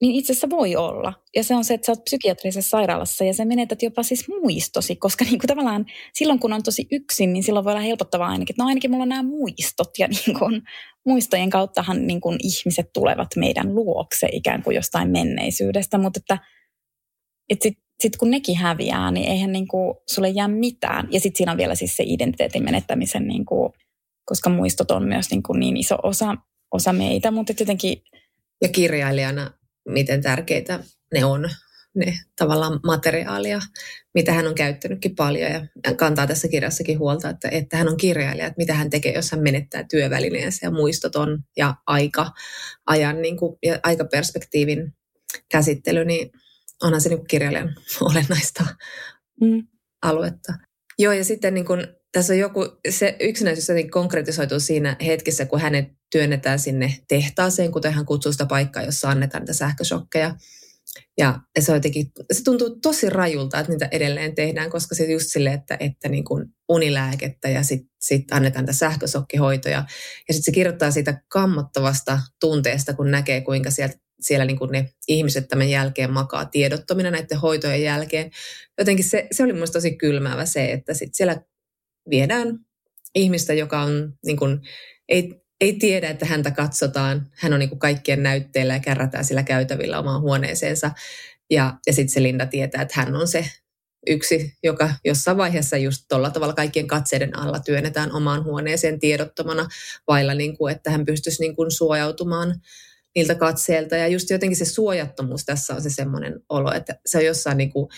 [0.00, 1.12] Niin itse asiassa voi olla.
[1.36, 4.96] Ja se on se, että sä oot psykiatrisessa sairaalassa ja sä menetät jopa siis muistosi,
[4.96, 8.52] koska niin kuin tavallaan silloin kun on tosi yksin, niin silloin voi olla helpottavaa ainakin,
[8.52, 10.62] että no ainakin mulla on nämä muistot ja niin kuin,
[11.06, 16.38] muistojen kauttahan niin kuin ihmiset tulevat meidän luokse ikään kuin jostain menneisyydestä, mutta että
[17.50, 21.08] että sitten sit kun nekin häviää, niin eihän niinku sulle jää mitään.
[21.10, 23.72] Ja sitten siinä on vielä siis se identiteetin menettämisen, niinku,
[24.24, 26.34] koska muistot on myös niinku niin iso osa,
[26.72, 28.02] osa meitä, mutta jotenkin...
[28.62, 29.50] Ja kirjailijana,
[29.88, 30.80] miten tärkeitä
[31.14, 31.50] ne on,
[31.94, 33.60] ne tavallaan materiaalia,
[34.14, 35.66] mitä hän on käyttänytkin paljon ja
[35.96, 39.42] kantaa tässä kirjassakin huolta, että, että hän on kirjailija, että mitä hän tekee, jos hän
[39.42, 42.30] menettää työvälineensä ja muistoton ja aika,
[42.86, 44.92] ajan niin kuin, ja aikaperspektiivin
[45.50, 46.30] käsittely, niin
[46.82, 47.74] onhan se niin kirjailijan
[48.10, 48.64] olennaista
[49.40, 49.66] mm.
[50.02, 50.52] aluetta.
[50.98, 52.60] Joo, ja sitten niin kun, tässä on joku,
[52.90, 58.46] se yksinäisyys jotenkin konkretisoituu siinä hetkessä, kun hänet työnnetään sinne tehtaaseen, kuten hän kutsuu sitä
[58.46, 60.34] paikkaa, jossa annetaan niitä sähköshokkeja.
[61.18, 65.54] Ja se, jotenkin, se tuntuu tosi rajulta, että niitä edelleen tehdään, koska se just silleen,
[65.54, 69.84] että, että niin kuin unilääkettä ja sitten sit annetaan niitä sähkösokkihoitoja.
[70.28, 74.92] Ja sitten se kirjoittaa siitä kammottavasta tunteesta, kun näkee, kuinka sieltä siellä niin kuin ne
[75.08, 78.30] ihmiset tämän jälkeen makaa tiedottomina näiden hoitojen jälkeen.
[78.78, 81.42] Jotenkin se, se oli minusta tosi kylmäävä se, että sit siellä
[82.10, 82.58] viedään
[83.14, 84.60] ihmistä, joka on, niin kuin,
[85.08, 87.26] ei, ei tiedä, että häntä katsotaan.
[87.34, 90.90] Hän on niin kuin kaikkien näytteillä ja kärrätään sillä käytävillä omaan huoneeseensa.
[91.50, 93.50] Ja, ja sitten se Linda tietää, että hän on se
[94.06, 99.68] yksi, joka jossain vaiheessa just tuolla tavalla kaikkien katseiden alla työnnetään omaan huoneeseen tiedottomana,
[100.08, 102.54] vailla niin kuin, että hän pystyisi niin kuin suojautumaan
[103.14, 103.96] niiltä katseilta.
[103.96, 107.72] Ja just jotenkin se suojattomuus tässä on se semmoinen olo, että se on jossain niin
[107.72, 107.88] kuin,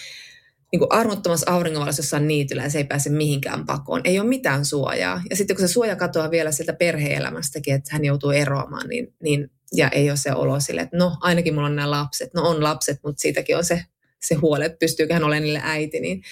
[0.72, 4.00] niin kuin armottomassa auringonvalossa niityllä ja se ei pääse mihinkään pakoon.
[4.04, 5.22] Ei ole mitään suojaa.
[5.30, 9.50] Ja sitten kun se suoja katoaa vielä sieltä perheelämästäkin, että hän joutuu eroamaan, niin, niin
[9.74, 12.34] ja ei ole se olo sille, että no ainakin mulla on nämä lapset.
[12.34, 13.84] No on lapset, mutta siitäkin on se,
[14.22, 16.00] se huoli, että pystyykö hän olemaan niille äiti.
[16.00, 16.22] Niin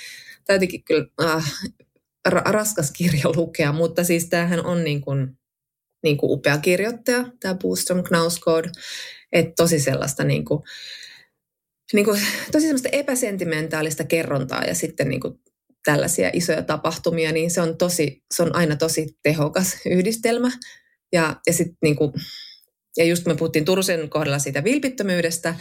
[0.45, 1.53] tämä kyllä äh,
[2.33, 5.39] raskas kirja lukea, mutta siis tämähän on niin kuin,
[6.03, 8.71] niin kuin upea kirjoittaja, tämä Boostrom Knausgård,
[9.33, 10.63] että tosi sellaista niin kuin,
[11.93, 12.21] niin kuin,
[12.53, 15.35] tosi sellaista epäsentimentaalista kerrontaa ja sitten niin kuin
[15.85, 20.51] tällaisia isoja tapahtumia, niin se on, tosi, se on aina tosi tehokas yhdistelmä.
[21.13, 22.13] Ja, ja, sit niin kuin,
[22.97, 25.55] ja just me puhuttiin Turusen kohdalla siitä vilpittömyydestä,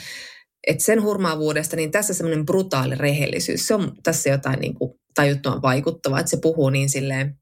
[0.68, 5.62] että sen hurmaavuudesta, niin tässä semmoinen brutaali rehellisyys, se on tässä jotain niin kuin tajuttoman
[5.62, 7.40] vaikuttavaa, että se puhuu niin silleen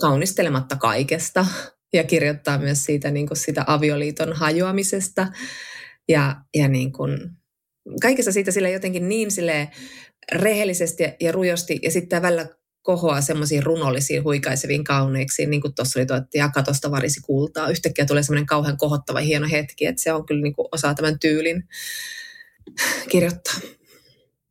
[0.00, 1.46] kaunistelematta kaikesta
[1.92, 5.28] ja kirjoittaa myös siitä, niin kuin sitä avioliiton hajoamisesta
[6.08, 7.35] ja, ja niin kuin,
[8.02, 9.68] kaikessa siitä sille jotenkin niin sille
[10.32, 12.46] rehellisesti ja, rujosti ja sitten välillä
[12.82, 17.70] kohoaa semmoisiin runollisiin, huikaiseviin kauneiksiin, niin kuin tuossa oli tuo, että ja katosta varisi kultaa.
[17.70, 21.18] Yhtäkkiä tulee semmoinen kauhean kohottava hieno hetki, että se on kyllä niin kuin osa tämän
[21.18, 21.68] tyylin
[23.08, 23.54] kirjoittaa.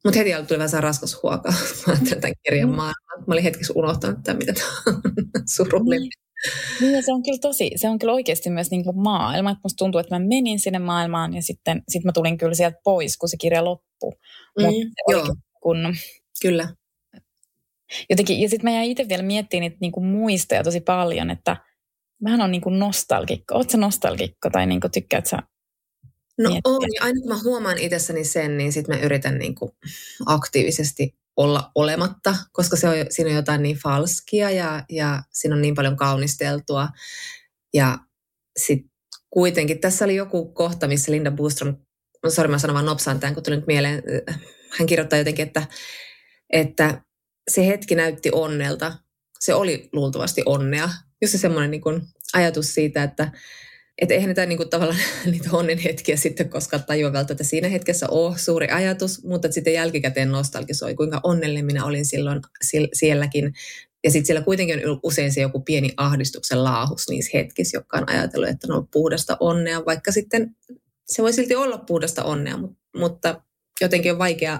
[0.04, 1.54] Mutta heti tuli vähän raskas huokaa,
[1.88, 2.76] mä tämän kirjan mm.
[2.76, 3.18] maailmaa.
[3.28, 5.02] Mä olin hetkessä unohtanut tämän, mitä tämä on
[5.56, 6.25] surullinen.
[6.82, 7.04] Niin.
[7.04, 9.52] Se on kyllä tosi, se on kyllä oikeasti myös niin kuin maailma.
[9.52, 12.78] Että musta tuntuu, että mä menin sinne maailmaan ja sitten sit mä tulin kyllä sieltä
[12.84, 14.12] pois, kun se kirja loppui.
[14.60, 15.96] Mm, joo, kun...
[16.42, 16.70] kyllä.
[18.10, 21.58] Jotenkin, ja sitten mä jäin itse vielä miettimään niitä niin kuin muistoja tosi paljon, että
[22.24, 23.56] vähän on niin kuin nostalgikko.
[23.56, 25.38] Oletko nostalgikko tai niin kuin tykkäät sä
[26.38, 29.72] No on, ja aina kun mä huomaan itsessäni sen, niin sitten mä yritän niin kuin
[30.26, 35.62] aktiivisesti olla olematta, koska se on, siinä on jotain niin falskia ja, ja siinä on
[35.62, 36.88] niin paljon kaunisteltua.
[37.74, 37.98] Ja
[38.58, 38.92] sitten
[39.30, 41.78] kuitenkin, tässä oli joku kohta, missä Linda Boostrom,
[42.28, 44.04] sori mä sanon vaan nopsaan tämän, kun tuli nyt mieleen,
[44.80, 45.68] hän kirjoittaa jotenkin, että,
[46.50, 47.02] että
[47.52, 48.98] se hetki näytti onnelta.
[49.40, 50.90] Se oli luultavasti onnea.
[51.22, 51.82] Just se semmoinen niin
[52.34, 53.32] ajatus siitä, että,
[54.02, 55.00] että eihän niitä niin kuin, tavallaan
[55.32, 60.32] niitä onnen hetkiä sitten koskaan tajua välttämättä siinä hetkessä ole suuri ajatus, mutta sitten jälkikäteen
[60.32, 62.42] nostalgisoi, kuinka onnellinen minä olin silloin
[62.94, 63.54] sielläkin.
[64.04, 68.10] Ja sitten siellä kuitenkin on usein se joku pieni ahdistuksen laahus niissä hetkissä, jotka on
[68.10, 70.56] ajatellut, että on ollut puhdasta onnea, vaikka sitten
[71.06, 72.60] se voi silti olla puhdasta onnea,
[72.96, 73.42] mutta
[73.82, 74.60] jotenkin on vaikea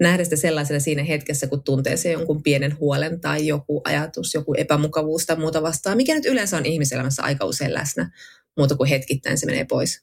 [0.00, 4.54] nähdä sitä sellaisena siinä hetkessä, kun tuntee se jonkun pienen huolen tai joku ajatus, joku
[4.54, 8.10] epämukavuus tai muuta vastaan, mikä nyt yleensä on ihmiselämässä aika usein läsnä,
[8.56, 10.02] muuta kuin hetkittäin se menee pois.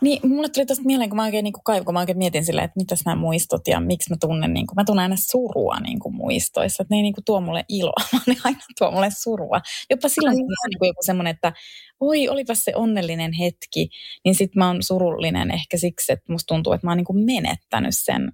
[0.00, 2.64] Niin, mulle tuli tästä mieleen, kun mä oikein, niin kuin, kun mä oikein mietin silleen,
[2.64, 5.98] että mitäs nämä muistot ja miksi mä tunnen, niin kuin, mä tunnen aina surua niin
[5.98, 9.08] kuin muistoissa, että ne ei niin kuin, tuo mulle iloa, vaan ne aina tuo mulle
[9.18, 9.60] surua.
[9.90, 11.52] Jopa silloin, kun on niin kuin joku semmoinen, että
[12.00, 13.88] oi, olipas se onnellinen hetki,
[14.24, 17.24] niin sitten mä oon surullinen ehkä siksi, että musta tuntuu, että mä oon niin kuin
[17.24, 18.32] menettänyt sen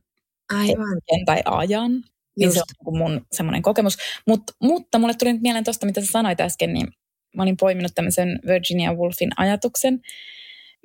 [0.55, 0.99] Aivan.
[1.27, 2.05] tai ajan.
[2.39, 3.97] Niin se on niin mun semmoinen kokemus.
[4.27, 6.89] Mut, mutta mulle tuli nyt mieleen tuosta, mitä sä sanoit äsken, niin
[7.37, 10.01] mä olin poiminut tämmöisen Virginia Woolfin ajatuksen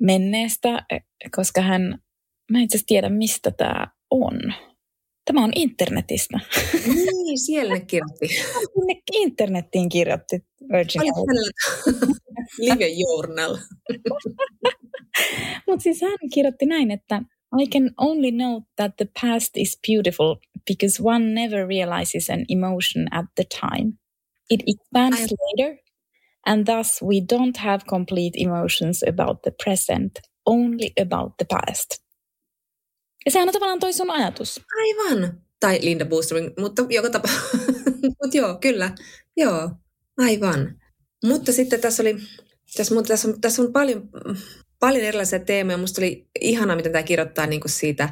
[0.00, 0.86] menneestä,
[1.36, 2.02] koska hän,
[2.50, 4.38] mä en itse tiedä mistä tämä on.
[5.24, 6.40] Tämä on internetistä.
[6.86, 8.28] Niin, siellä ne kirjoitti.
[8.74, 12.08] Sinne internettiin kirjoitti Virginia Woolf.
[12.58, 13.58] Live Journal.
[15.66, 17.22] Mutta siis hän kirjoitti näin, että
[17.52, 20.36] I can only note that the past is beautiful
[20.66, 23.98] because one never realizes an emotion at the time.
[24.50, 25.36] It expands I...
[25.46, 25.78] later,
[26.46, 32.02] and thus we don't have complete emotions about the present, only about the past.
[33.26, 34.60] Ja sehän on tavallaan toi sun ajatus.
[34.76, 35.42] Aivan.
[35.60, 37.28] Tai Linda Boostering, mutta joka tapa.
[38.22, 38.94] mutta joo, kyllä.
[39.36, 39.70] Joo,
[40.18, 40.80] aivan.
[41.24, 42.16] Mutta sitten tässä oli,
[42.76, 44.08] tässä, mutta tässä, on, tässä on paljon,
[44.80, 45.78] paljon erilaisia teemoja.
[45.78, 48.08] Musta oli ihanaa, miten tämä kirjoittaa niin kuin siitä,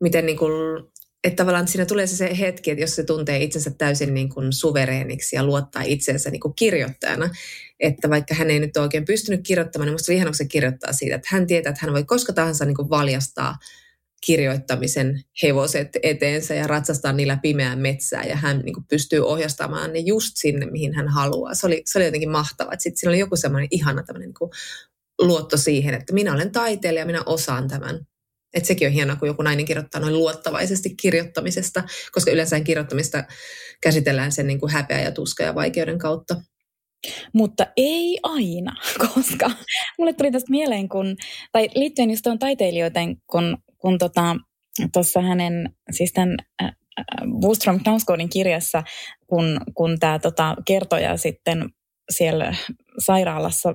[0.00, 0.84] miten niin kuin,
[1.24, 4.52] että tavallaan siinä tulee se, se hetki, että jos se tuntee itsensä täysin niin kuin
[4.52, 7.30] suvereeniksi ja luottaa itsensä niin kuin kirjoittajana,
[7.80, 10.92] että vaikka hän ei nyt oikein pystynyt kirjoittamaan, niin musta oli ihanaa, kun se kirjoittaa
[10.92, 13.56] siitä, että hän tietää, että hän voi koska tahansa niin kuin valjastaa
[14.26, 19.98] kirjoittamisen hevoset eteensä ja ratsastaa niillä pimeään metsään ja hän niin kuin pystyy ohjastamaan ne
[19.98, 21.54] just sinne, mihin hän haluaa.
[21.54, 22.74] Se oli, se oli jotenkin mahtavaa.
[22.78, 24.50] Sitten siinä oli joku semmoinen ihana tämmöinen niin kuin
[25.20, 28.00] luotto siihen, että minä olen taiteilija, minä osaan tämän.
[28.54, 33.24] Että sekin on hienoa, kun joku nainen kirjoittaa noin luottavaisesti kirjoittamisesta, koska yleensä kirjoittamista
[33.82, 36.36] käsitellään sen niin kuin häpeä ja tuska ja vaikeuden kautta.
[37.34, 38.74] Mutta ei aina,
[39.14, 39.50] koska
[39.98, 41.16] mulle tuli tästä mieleen, kun,
[41.52, 44.36] tai liittyen just tuon taiteilijoiden, kun, kun tota,
[45.28, 46.70] hänen, siis tämän äh,
[47.40, 48.82] Boostrom Knausgårdin kirjassa,
[49.26, 51.68] kun, kun tämä tota, kertoja sitten
[52.10, 52.54] siellä
[53.00, 53.74] sairaalassa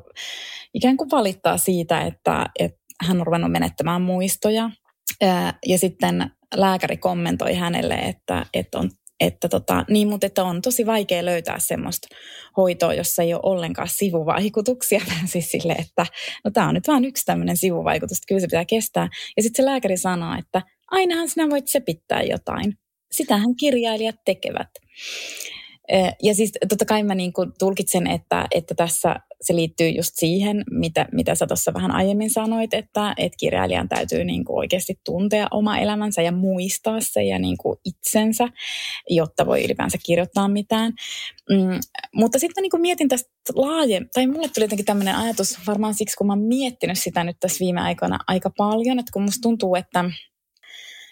[0.74, 4.70] ikään kuin valittaa siitä, että, että hän on ruvennut menettämään muistoja.
[5.66, 10.86] Ja sitten lääkäri kommentoi hänelle, että, että on että tota, niin, mutta että on tosi
[10.86, 12.08] vaikea löytää semmoista
[12.58, 15.02] hoitoa, jossa ei ole ollenkaan sivuvaikutuksia.
[15.26, 16.06] siis sille, että
[16.44, 19.10] no tämä on nyt vain yksi tämmöinen sivuvaikutus, että kyllä se pitää kestää.
[19.38, 20.62] Ja sitten se lääkäri sanoo, että
[20.92, 22.74] ainahan sinä voit sepittää jotain.
[23.12, 24.70] Sitähän kirjailijat tekevät.
[26.24, 30.64] Ja siis totta kai mä niin kuin tulkitsen, että, että tässä se liittyy just siihen,
[30.72, 35.48] mitä, mitä sä tuossa vähän aiemmin sanoit, että, että kirjailijan täytyy niin kuin oikeasti tuntea
[35.52, 38.48] oma elämänsä ja muistaa se ja niin kuin itsensä,
[39.10, 40.94] jotta voi ylipäänsä kirjoittaa mitään.
[41.50, 41.80] Mm,
[42.16, 46.18] mutta sitten niin kuin mietin tästä laaje, tai mulle tuli jotenkin tämmöinen ajatus varmaan siksi,
[46.18, 49.76] kun mä oon miettinyt sitä nyt tässä viime aikoina aika paljon, että kun musta tuntuu,
[49.76, 50.06] että,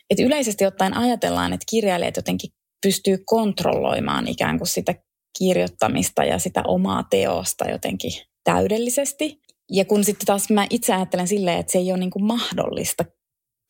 [0.09, 2.49] että yleisesti ottaen ajatellaan, että kirjailijat jotenkin
[2.83, 4.95] pystyy kontrolloimaan ikään kuin sitä
[5.37, 8.11] kirjoittamista ja sitä omaa teosta jotenkin
[8.43, 9.41] täydellisesti.
[9.71, 13.05] Ja kun sitten taas mä itse ajattelen silleen, että se ei ole niin kuin mahdollista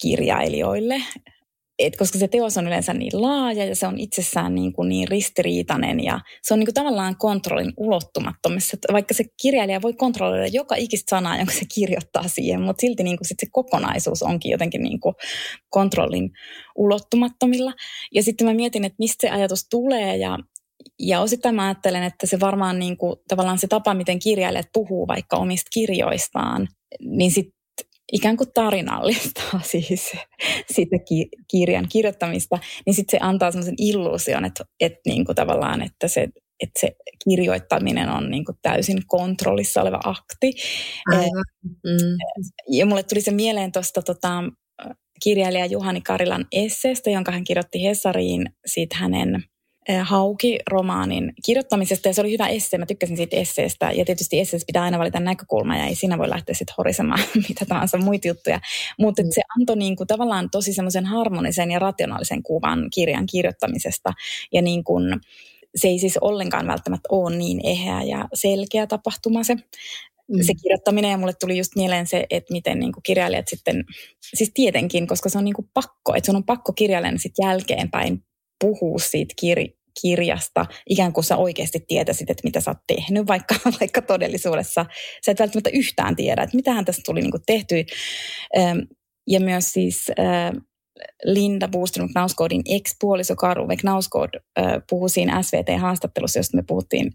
[0.01, 1.01] kirjailijoille,
[1.79, 5.07] et koska se teos on yleensä niin laaja ja se on itsessään niin, kuin niin
[5.07, 8.77] ristiriitainen ja se on niin kuin tavallaan kontrollin ulottumattomissa.
[8.93, 13.17] Vaikka se kirjailija voi kontrolloida joka ikistä sanaa, jonka se kirjoittaa siihen, mutta silti niin
[13.17, 15.15] kuin sit se kokonaisuus onkin jotenkin niin kuin
[15.69, 16.31] kontrollin
[16.75, 17.73] ulottumattomilla.
[18.13, 20.37] Ja sitten mä mietin, että mistä se ajatus tulee ja
[20.99, 25.07] ja osittain mä ajattelen, että se varmaan niin kuin, tavallaan se tapa, miten kirjailijat puhuu
[25.07, 26.67] vaikka omista kirjoistaan,
[26.99, 27.49] niin sit
[28.13, 30.11] ikään kuin tarinallistaa siis
[30.73, 30.95] sitä
[31.51, 36.27] kirjan kirjoittamista, niin sitten se antaa semmoisen illuusion, että, että niin kuin tavallaan, että se,
[36.59, 40.53] että se kirjoittaminen on niin kuin täysin kontrollissa oleva akti.
[41.11, 41.45] Aivan.
[41.63, 42.17] Mm.
[42.71, 44.43] Ja mulle tuli se mieleen tuosta tota,
[45.23, 49.52] kirjailija Juhani Karilan esseestä, jonka hän kirjoitti Hesariin siitä hänen Eh,
[50.03, 52.77] Hauki-romaanin kirjoittamisesta ja se oli hyvä esse.
[52.77, 56.29] Mä tykkäsin siitä esseestä ja tietysti esseessä pitää aina valita näkökulma ja ei siinä voi
[56.29, 57.19] lähteä sitten horisemaan
[57.49, 58.59] mitä tahansa muita juttuja.
[58.99, 59.29] Mutta mm.
[59.31, 64.13] se antoi niinku tavallaan tosi semmoisen harmonisen ja rationaalisen kuvan kirjan kirjoittamisesta
[64.53, 65.19] ja niin kuin,
[65.75, 70.41] se ei siis ollenkaan välttämättä ole niin eheä ja selkeä tapahtuma se, mm.
[70.41, 73.83] se kirjoittaminen ja mulle tuli just mieleen se, että miten niin kuin kirjailijat sitten,
[74.35, 78.23] siis tietenkin, koska se on niin kuin pakko, että sun on pakko kirjailijan sitten jälkeenpäin
[78.59, 83.55] puhua siitä kir- kirjasta, ikään kuin sä oikeasti tietäisit, että mitä sä oot tehnyt, vaikka,
[83.79, 84.85] vaikka todellisuudessa
[85.25, 87.85] sä et välttämättä yhtään tiedä, että mitähän tästä tuli niin tehty.
[89.27, 90.11] Ja myös siis
[91.23, 94.39] Linda Booström Knausgårdin ex-puoliso Karu Knausgård
[94.89, 97.11] puhui siinä SVT-haastattelussa, josta me puhuttiin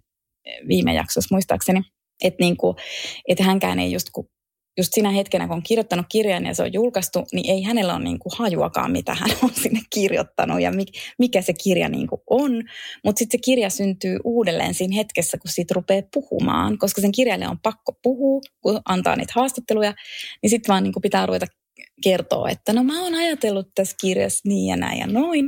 [0.69, 1.81] viime jaksossa muistaakseni,
[2.25, 2.77] että, niin kuin,
[3.29, 4.09] että hänkään ei just
[4.79, 8.05] just siinä hetkenä, kun on kirjoittanut kirjan ja se on julkaistu, niin ei hänellä ole
[8.05, 10.73] niin kuin hajuakaan, mitä hän on sinne kirjoittanut ja
[11.19, 12.63] mikä se kirja niin kuin on.
[13.05, 17.49] Mutta sitten se kirja syntyy uudelleen siinä hetkessä, kun siitä rupeaa puhumaan, koska sen kirjalle
[17.49, 19.95] on pakko puhua, kun antaa niitä haastatteluja,
[20.43, 21.47] niin sitten vaan niin kuin pitää ruveta
[22.03, 25.45] kertoa, että no mä oon ajatellut tässä kirjassa niin ja näin ja noin.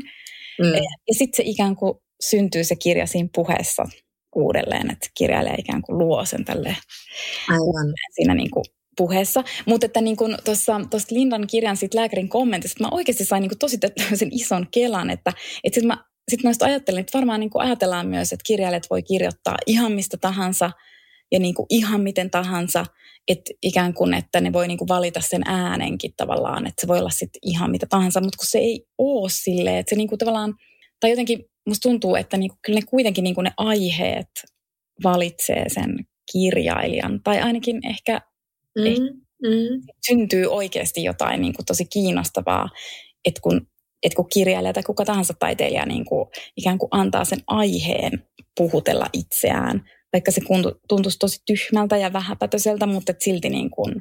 [0.59, 0.75] Mm.
[1.09, 3.85] Ja sitten se ikään kuin syntyy se kirja siinä puheessa
[4.37, 6.77] uudelleen, että kirjailija ikään kuin luo sen tälle
[7.49, 7.95] Aivan.
[8.15, 8.65] siinä niin kuin
[8.97, 9.45] puheessa.
[9.67, 10.81] Mutta että niin kuin tuossa
[11.11, 13.79] Lindan kirjan sit lääkärin kommentista, mä oikeasti sain niin kuin tosi
[14.15, 15.33] sen ison kelan, että,
[15.65, 19.03] että sitten mä, sit mä ajattelin, että varmaan niin kuin ajatellaan myös, että kirjailijat voi
[19.03, 20.71] kirjoittaa ihan mistä tahansa
[21.33, 22.87] ja niin kuin ihan miten tahansa,
[23.29, 26.99] että ikään kuin, että ne voi niin kuin valita sen äänenkin tavallaan, että se voi
[26.99, 30.19] olla sitten ihan mitä tahansa, mutta kun se ei ole silleen, että se niin kuin
[30.19, 30.55] tavallaan,
[31.01, 34.31] tai jotenkin musta tuntuu, että niin kuin, kyllä ne kuitenkin niin kuin ne aiheet
[35.05, 35.97] valitsee sen
[36.33, 38.21] kirjailijan, tai ainakin ehkä
[38.79, 39.83] Mm, mm.
[40.07, 42.69] Syntyy oikeasti jotain niin kuin tosi kiinnostavaa,
[43.25, 43.67] että kun,
[44.03, 49.07] että kun kirjailija tai kuka tahansa taiteilija niin kuin, ikään kuin antaa sen aiheen puhutella
[49.13, 50.41] itseään, vaikka se
[50.89, 53.95] tuntuisi tosi tyhmältä ja vähäpätöiseltä, mutta et silti niin kuin,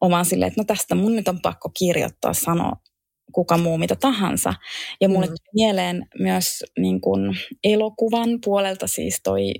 [0.00, 2.72] oman silleen, että no tästä mun nyt on pakko kirjoittaa, sanoa
[3.32, 4.54] kuka muu mitä tahansa.
[5.00, 5.30] Ja mulle mm.
[5.30, 9.52] tuli mieleen myös niin kuin elokuvan puolelta siis toi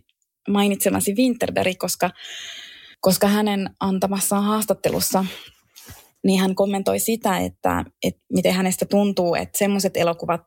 [0.48, 2.10] mainitsemasi Winterberg, koska
[3.00, 5.24] koska hänen antamassaan haastattelussa
[6.24, 10.42] niin hän kommentoi sitä, että, että miten hänestä tuntuu, että semmoiset elokuvat,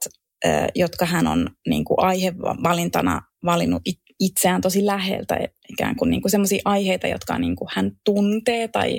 [0.75, 3.81] jotka hän on niin kuin aihevalintana valinnut
[4.19, 5.39] itseään tosi läheltä,
[5.69, 8.89] ikään kuin, niin kuin semmoisia aiheita, jotka niin kuin hän tuntee tai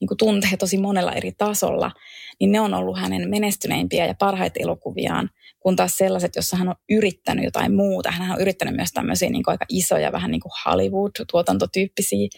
[0.00, 1.92] niin kuin tuntee tosi monella eri tasolla,
[2.40, 6.74] niin ne on ollut hänen menestyneimpiä ja parhaita elokuviaan, kun taas sellaiset, jossa hän on
[6.90, 8.10] yrittänyt jotain muuta.
[8.10, 12.28] Hän on yrittänyt myös tämmöisiä niin kuin aika isoja, vähän niin kuin Hollywood-tuotantotyyppisiä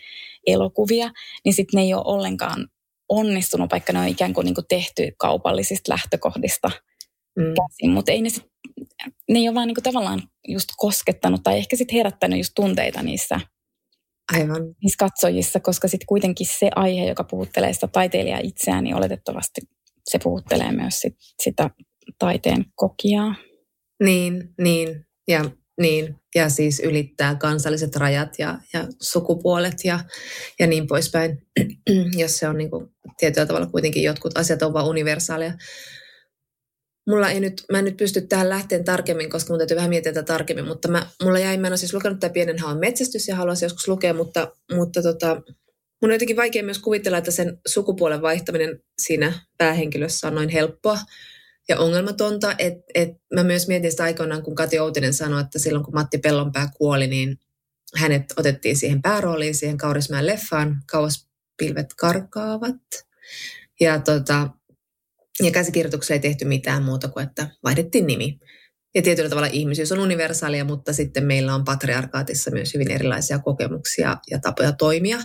[0.47, 1.11] elokuvia,
[1.45, 2.69] niin sitten ne ei ole ollenkaan
[3.09, 6.71] onnistunut, vaikka ne on ikään kuin, niin kuin tehty kaupallisista lähtökohdista
[7.37, 7.45] mm.
[7.45, 8.45] käsin, mutta ei ne, sit,
[9.29, 13.03] ne ei ole vaan niin kuin tavallaan just koskettanut tai ehkä sitten herättänyt just tunteita
[13.03, 13.41] niissä,
[14.37, 14.63] Aivan.
[14.83, 19.61] niissä katsojissa, koska sitten kuitenkin se aihe, joka puhuttelee sitä taiteilijaa itseään, niin oletettavasti
[20.05, 21.71] se puhuttelee myös sit, sitä
[22.19, 23.35] taiteen kokijaa.
[24.03, 25.07] Niin, niin.
[25.29, 25.45] Ja
[25.81, 30.01] niin, ja siis ylittää kansalliset rajat ja, ja sukupuolet ja,
[30.59, 31.43] ja niin poispäin,
[32.23, 32.89] jos se on niin kuin,
[33.19, 35.53] tietyllä tavalla kuitenkin jotkut asiat on vain universaaleja.
[37.09, 40.13] Mulla ei nyt, mä en nyt pysty tähän lähteen tarkemmin, koska mun täytyy vähän miettiä
[40.13, 43.29] tätä tarkemmin, mutta mä, mulla jäi, mä en ole siis lukenut tätä pienen haun metsästys
[43.29, 45.35] ja haluaisin joskus lukea, mutta, mutta tota,
[46.03, 50.99] mun on jotenkin vaikea myös kuvitella, että sen sukupuolen vaihtaminen siinä päähenkilössä on noin helppoa
[51.69, 52.55] ja ongelmatonta.
[52.59, 56.19] Et, et mä myös mietin sitä aikoinaan, kun Kati Outinen sanoi, että silloin kun Matti
[56.19, 57.39] Pellonpää kuoli, niin
[57.97, 62.77] hänet otettiin siihen päärooliin, siihen Kaurismäen leffaan, Kauas pilvet karkaavat.
[63.81, 64.49] Ja, tota,
[65.43, 68.39] ja käsikirjoituksella ei tehty mitään muuta kuin, että vaihdettiin nimi.
[68.95, 74.17] ja tietyllä tavalla ihmisyys on universaalia, mutta sitten meillä on patriarkaatissa myös hyvin erilaisia kokemuksia
[74.31, 75.19] ja tapoja toimia,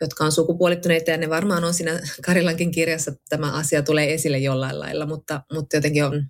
[0.00, 4.80] jotka on sukupuolittuneita ja ne varmaan on siinä Karilankin kirjassa tämä asia tulee esille jollain
[4.80, 6.26] lailla, mutta, mutta jotenkin on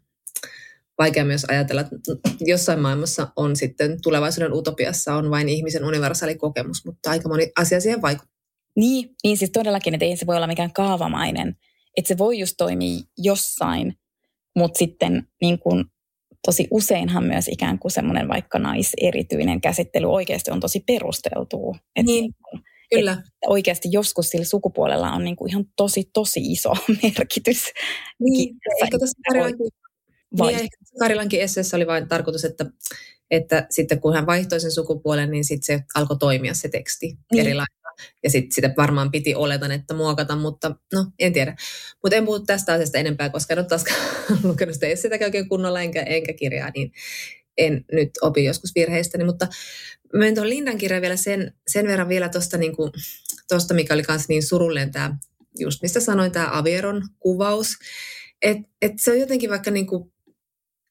[0.99, 1.97] vaikea myös ajatella, että
[2.41, 7.81] jossain maailmassa on sitten tulevaisuuden utopiassa on vain ihmisen universaali kokemus, mutta aika moni asia
[7.81, 8.33] siihen vaikuttaa.
[8.77, 11.57] Niin, niin siis todellakin, että ei se voi olla mikään kaavamainen,
[11.97, 13.95] että se voi just toimia jossain,
[14.57, 15.85] mutta sitten niin kuin
[16.47, 21.77] tosi useinhan myös ikään kuin semmoinen vaikka naiserityinen käsittely oikeasti on tosi perusteltua.
[21.77, 23.13] Että niin, niinku, kyllä.
[23.13, 26.73] Että oikeasti joskus sillä sukupuolella on niin kuin ihan tosi, tosi iso
[27.03, 27.65] merkitys.
[28.21, 29.67] Niin, ehkä tässä Karilankin,
[30.41, 30.69] niin,
[30.99, 32.67] Karilankin esseessä oli vain tarkoitus, että,
[33.31, 37.41] että sitten kun hän vaihtoi sen sukupuolen, niin sitten se alkoi toimia se teksti niin.
[37.41, 37.82] erilainen
[38.23, 41.57] ja sitten sitä varmaan piti oletan, että muokata, mutta no en tiedä.
[42.03, 43.85] Mutta en puhu tästä asiasta enempää, koska en ole taas
[44.43, 46.93] lukenut sitä essetäkään oikein kunnolla enkä, enkä kirjaa, niin
[47.59, 49.49] en nyt opi joskus virheistäni, mutta
[50.13, 52.73] menen tuohon Lindan kirjaan vielä sen, sen verran vielä tuosta, niin
[53.49, 55.17] tosta, mikä oli kanssa niin surullinen tämä,
[55.59, 57.69] just mistä sanoin, tämä Avieron kuvaus,
[58.43, 60.13] että et se on jotenkin vaikka niin kuin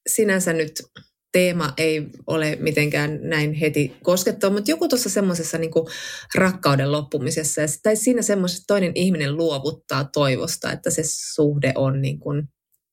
[0.07, 0.83] sinänsä nyt
[1.31, 5.71] teema ei ole mitenkään näin heti koskettava, mutta joku tuossa semmoisessa niin
[6.35, 12.43] rakkauden loppumisessa, tai siinä semmoisessa toinen ihminen luovuttaa toivosta, että se suhde on niin kuin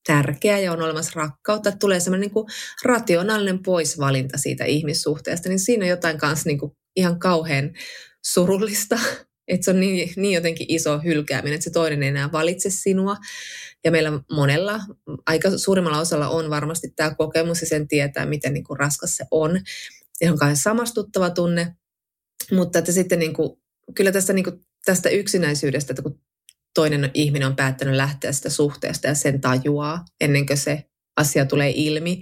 [0.07, 2.45] tärkeä ja on olemassa rakkautta, että tulee semmoinen niin
[2.85, 7.71] rationaalinen poisvalinta siitä ihmissuhteesta, niin siinä on jotain kanssa niin kuin ihan kauhean
[8.25, 8.99] surullista,
[9.49, 13.15] että se on niin, niin jotenkin iso hylkääminen, että se toinen ei enää valitse sinua.
[13.83, 14.79] Ja meillä monella,
[15.25, 19.25] aika suurimmalla osalla on varmasti tämä kokemus ja sen tietää, miten niin kuin raskas se
[19.31, 19.61] on.
[20.21, 21.75] Ja on kai samastuttava tunne.
[22.51, 23.49] Mutta että sitten niin kuin,
[23.95, 26.21] kyllä tästä, niin kuin, tästä yksinäisyydestä, että kun
[26.73, 30.83] toinen ihminen on päättänyt lähteä sitä suhteesta ja sen tajuaa ennen kuin se
[31.17, 32.21] asia tulee ilmi,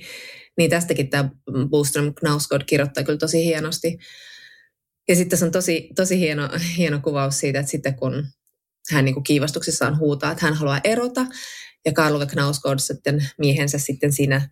[0.57, 1.29] niin tästäkin tämä
[1.69, 3.97] Boostrom Knausgård kirjoittaa kyllä tosi hienosti.
[5.07, 8.27] Ja sitten tässä on tosi, tosi hieno, hieno kuvaus siitä, että sitten kun
[8.91, 11.25] hän niin kuin kiivastuksissaan huutaa, että hän haluaa erota.
[11.85, 14.49] Ja Karl Knausgård sitten miehensä sitten siinä,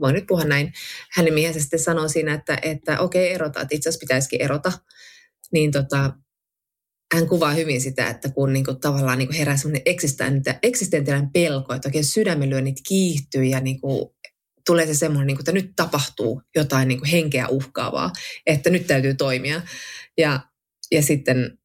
[0.00, 0.72] voin nyt puhua näin,
[1.12, 4.72] hänen miehensä sitten sanoo siinä, että, että okei okay, erota, että itse asiassa pitäisikin erota.
[5.52, 6.12] Niin tota,
[7.14, 9.82] hän kuvaa hyvin sitä, että kun niin kuin, tavallaan niin kuin herää semmoinen
[10.62, 14.10] eksistentiaalinen pelko, että oikein sydämenlyönnit kiihtyy ja niin kuin,
[14.70, 18.12] tulee se semmoinen, niin kuin, että nyt tapahtuu jotain niin henkeä uhkaavaa,
[18.46, 19.62] että nyt täytyy toimia.
[20.18, 20.40] Ja,
[20.90, 21.58] ja sitten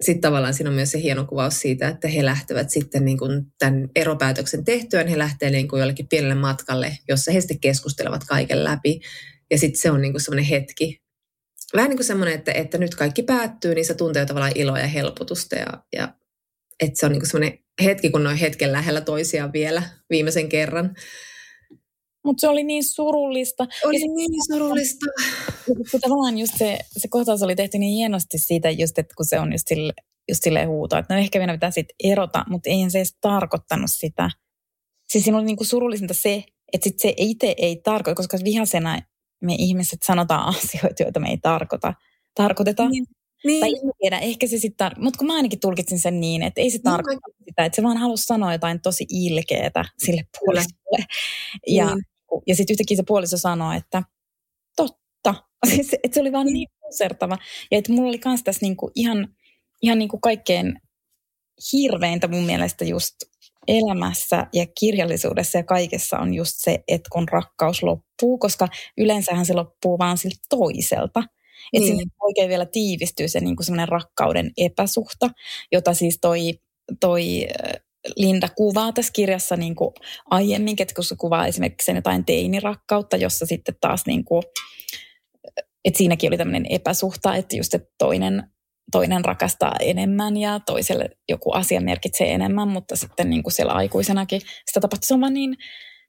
[0.00, 3.46] sitten tavallaan siinä on myös se hieno kuvaus siitä, että he lähtevät sitten niin kuin
[3.58, 8.64] tämän eropäätöksen tehtyään, he lähtevät niin kuin jollekin pienelle matkalle, jossa he sitten keskustelevat kaiken
[8.64, 9.00] läpi.
[9.50, 11.02] Ja sitten se on niin kuin semmoinen hetki,
[11.74, 14.86] vähän niin kuin semmoinen, että, että nyt kaikki päättyy, niin se tuntee tavallaan iloa ja
[14.86, 15.56] helpotusta.
[15.56, 16.14] Ja, ja
[16.80, 20.48] että se on niin kuin semmoinen hetki, kun ne on hetken lähellä toisiaan vielä viimeisen
[20.48, 20.94] kerran.
[22.24, 23.66] Mutta se oli niin surullista.
[23.84, 25.06] Oli ja niin surullista.
[25.90, 29.40] Kun tavallaan just se, se kohtaus oli tehty niin hienosti siitä, just, että kun se
[29.40, 29.92] on just, sille,
[30.28, 33.90] just silleen huuto, että no ehkä meidän pitää sitten erota, mutta eihän se edes tarkoittanut
[33.90, 34.30] sitä.
[35.08, 38.98] Siis siinä oli niinku surullisinta se, että sit se itse ei tarkoita, koska vihasena
[39.40, 41.94] me ihmiset sanotaan asioita, joita me ei tarkoita,
[42.34, 42.88] tarkoiteta.
[42.88, 43.06] Niin.
[43.44, 43.60] Niin.
[43.60, 46.60] Tai en tiedä, ehkä se sitten, tar- mutta kun mä ainakin tulkitsin sen niin, että
[46.60, 47.44] ei se tarkoita niin.
[47.44, 51.04] sitä, että se vaan halusi sanoa jotain tosi ilkeätä sille puolisolle.
[51.66, 52.04] Ja, niin.
[52.46, 54.02] Ja sitten yhtäkkiä se puoliso sanoi, että
[54.76, 55.34] totta.
[55.70, 57.38] Siis, että se oli vaan niin, niin musertava.
[57.70, 59.28] Ja että mulla oli myös tässä niinku ihan,
[59.82, 60.80] ihan niinku kaikkein
[61.72, 63.14] hirveintä mun mielestä just
[63.68, 68.68] elämässä ja kirjallisuudessa ja kaikessa on just se, että kun rakkaus loppuu, koska
[68.98, 71.20] yleensähän se loppuu vaan siltä toiselta.
[71.72, 71.86] Että niin.
[71.86, 75.30] sinne oikein vielä tiivistyy se niin kuin rakkauden epäsuhta,
[75.72, 76.40] jota siis toi,
[77.00, 77.46] toi
[78.16, 79.94] Linda kuvaa tässä kirjassa niin kuin
[80.30, 84.42] aiemmin, kun se kuvaa esimerkiksi sen jotain teinirakkautta, jossa sitten taas niin kuin,
[85.84, 88.42] että siinäkin oli tämmöinen epäsuhta, että just että toinen,
[88.92, 94.40] toinen rakastaa enemmän ja toiselle joku asia merkitsee enemmän, mutta sitten niin kuin siellä aikuisenakin
[94.40, 95.06] sitä tapahtuu.
[95.06, 95.56] Se on vaan niin,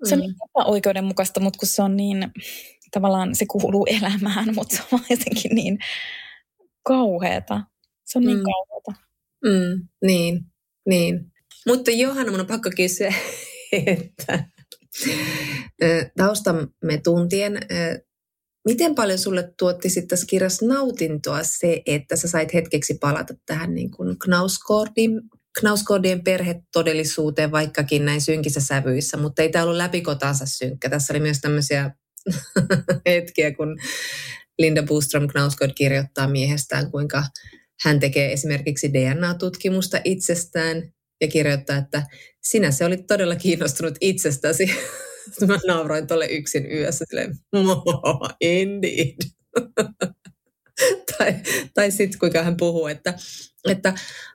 [0.03, 0.23] se on mm.
[0.23, 2.31] niin epäoikeudenmukaista, mutta kun se on niin,
[2.91, 5.77] tavallaan se kuuluu elämään, mutta se on jotenkin niin
[6.83, 7.61] kauheata.
[8.05, 8.43] Se on niin mm.
[8.43, 8.91] kauheata.
[9.45, 10.45] Mm, niin,
[10.85, 11.30] niin.
[11.67, 13.13] Mutta Johanna, mun on pakko kysyä,
[13.71, 14.45] että
[16.17, 17.59] taustamme tuntien,
[18.67, 23.75] miten paljon sulle tuotti sitten tässä kirjassa nautintoa se, että sä sait hetkeksi palata tähän
[23.75, 25.21] niin kuin Knausgårdin,
[25.59, 30.89] Knausgårdien perhetodellisuuteen, vaikkakin näin synkissä sävyissä, mutta ei tämä ollut läpikotansa synkkä.
[30.89, 31.91] Tässä oli myös tämmöisiä
[33.09, 33.77] hetkiä, kun
[34.59, 37.23] Linda Boström Knausgård kirjoittaa miehestään, kuinka
[37.83, 42.03] hän tekee esimerkiksi DNA-tutkimusta itsestään ja kirjoittaa, että
[42.41, 44.65] sinä se olit todella kiinnostunut itsestäsi.
[45.47, 47.37] Mä nauroin tuolle yksin yössä silleen,
[48.41, 49.15] indeed.
[51.17, 51.35] tai
[51.73, 53.13] tai sitten kuinka hän puhuu, että,
[53.69, 53.93] että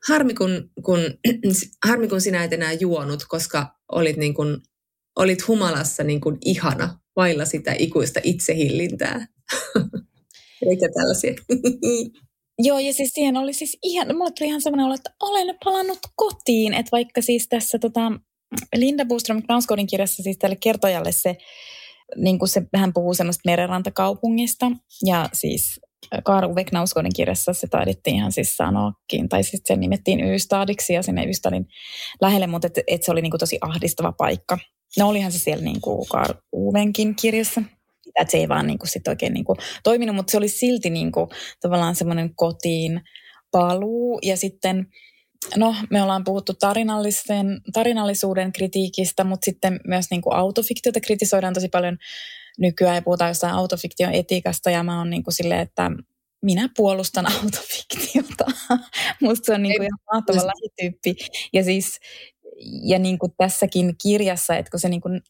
[0.09, 1.01] harmi, kun, kun,
[1.89, 4.57] harmi kun sinä et enää juonut, koska olit, niin kuin,
[5.16, 9.26] olit humalassa niin kuin ihana, vailla sitä ikuista itsehillintää.
[10.70, 11.34] Eikä tällaisia.
[12.59, 15.99] Joo, ja siis siihen oli siis ihan, mulle tuli ihan semmoinen olo, että olen palannut
[16.17, 18.13] kotiin, että vaikka siis tässä tota,
[18.77, 21.37] Linda Boström Knausgårdin kirjassa siis tälle kertojalle se,
[22.17, 24.67] niin kuin se, hän puhuu semmoista merenrantakaupungista,
[25.07, 25.81] ja siis
[26.25, 31.03] Karl Uwe Knausgårdin kirjassa se taidettiin ihan siis sanoakin, tai siis se nimettiin Ystadiksi ja
[31.03, 31.67] sinne Ystadin
[32.21, 34.59] lähelle, mutta et, et se oli niinku tosi ahdistava paikka.
[34.99, 37.63] No olihan se siellä niinku Karl Uvenkin kirjassa,
[38.21, 41.29] että se ei vaan niinku sit oikein niinku toiminut, mutta se oli silti niinku
[41.61, 43.01] tavallaan semmoinen kotiin
[43.51, 44.87] paluu ja sitten
[45.57, 51.69] No, me ollaan puhuttu tarinallisen, tarinallisuuden kritiikistä, mutta sitten myös niin kuin autofiktiota kritisoidaan tosi
[51.69, 51.99] paljon
[52.59, 55.91] nykyään ja puhutaan jostain autofiktion etiikasta ja mä oon niin kuin silleen, että
[56.43, 58.45] minä puolustan autofiktiota.
[59.23, 61.17] Musta se on niin kuin ihan mahtava lähityyppi.
[61.53, 61.99] Ja siis,
[62.83, 65.21] ja niin kuin tässäkin kirjassa, että kun se, niin kuin,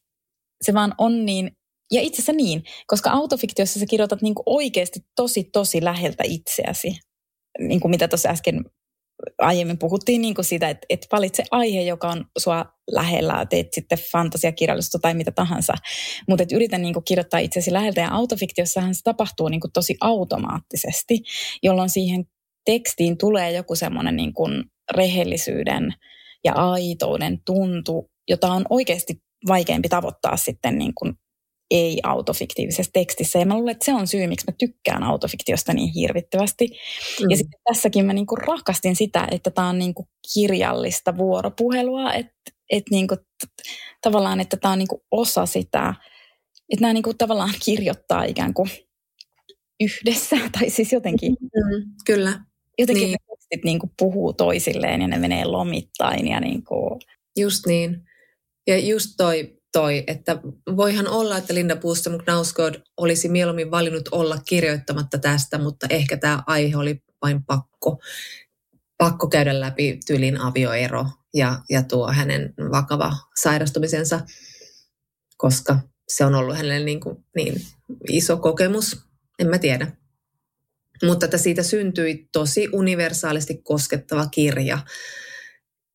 [0.61, 1.51] se vaan on niin,
[1.91, 6.99] ja itse asiassa niin, koska autofiktiossa sä kirjoitat niin kuin oikeasti tosi, tosi läheltä itseäsi.
[7.59, 8.65] Niin kuin mitä tuossa äsken
[9.37, 13.97] aiemmin puhuttiin niin kuin siitä, että, että valitse aihe, joka on sua lähellä, teet sitten
[14.11, 15.73] fantasiakirjallisuutta tai mitä tahansa.
[16.29, 19.97] Mutta että yritä niin kuin kirjoittaa itsesi läheltä ja autofiktiossahan se tapahtuu niin kuin tosi
[20.01, 21.19] automaattisesti,
[21.63, 22.25] jolloin siihen
[22.65, 25.93] tekstiin tulee joku semmoinen niin kuin rehellisyyden
[26.43, 29.13] ja aitouden tuntu, jota on oikeasti
[29.47, 31.13] vaikeampi tavoittaa sitten niin kuin
[31.71, 33.39] ei-autofiktiivisessa tekstissä.
[33.39, 36.67] Ja mä luulen, että se on syy, miksi mä tykkään autofiktiosta niin hirvittävästi.
[36.67, 37.29] Mm.
[37.29, 42.83] Ja sitten tässäkin mä niinku rakastin sitä, että tämä on niinku kirjallista vuoropuhelua, että et
[42.91, 43.15] niinku,
[44.01, 45.95] tavallaan, että tämä on niinku osa sitä,
[46.69, 48.69] että nämä niinku tavallaan kirjoittaa ikään kuin
[49.79, 51.31] yhdessä, tai siis jotenkin.
[51.31, 52.39] Mm, kyllä.
[52.79, 53.11] Jotenkin niin.
[53.11, 56.99] ne tekstit niinku puhuu toisilleen ja ne menee lomittain ja niinku...
[57.39, 58.01] Just niin.
[58.67, 60.39] Ja just toi toi, että
[60.75, 66.43] voihan olla, että Linda Puustam Knausgård olisi mieluummin valinnut olla kirjoittamatta tästä, mutta ehkä tämä
[66.47, 68.01] aihe oli vain pakko,
[68.97, 74.19] pakko käydä läpi tyylin avioero ja, ja tuo hänen vakava sairastumisensa,
[75.37, 77.61] koska se on ollut hänelle niin, kuin, niin
[78.09, 79.01] iso kokemus,
[79.39, 79.91] en mä tiedä.
[81.03, 84.79] Mutta että siitä syntyi tosi universaalisti koskettava kirja,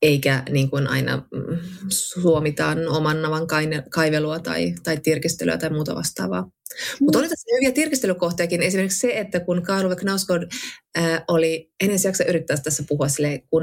[0.02, 3.46] eikä niin kuin aina mm, suomitaan oman navan
[3.90, 6.50] kaivelua tai, tai tirkistelyä tai muuta vastaavaa.
[7.00, 8.62] Mutta oli tässä hyviä tirkistelykohtiakin.
[8.62, 10.48] Esimerkiksi se, että kun Karl Knausgård
[10.98, 13.62] äh, oli, en edes jaksa yrittää tässä puhua sille, kun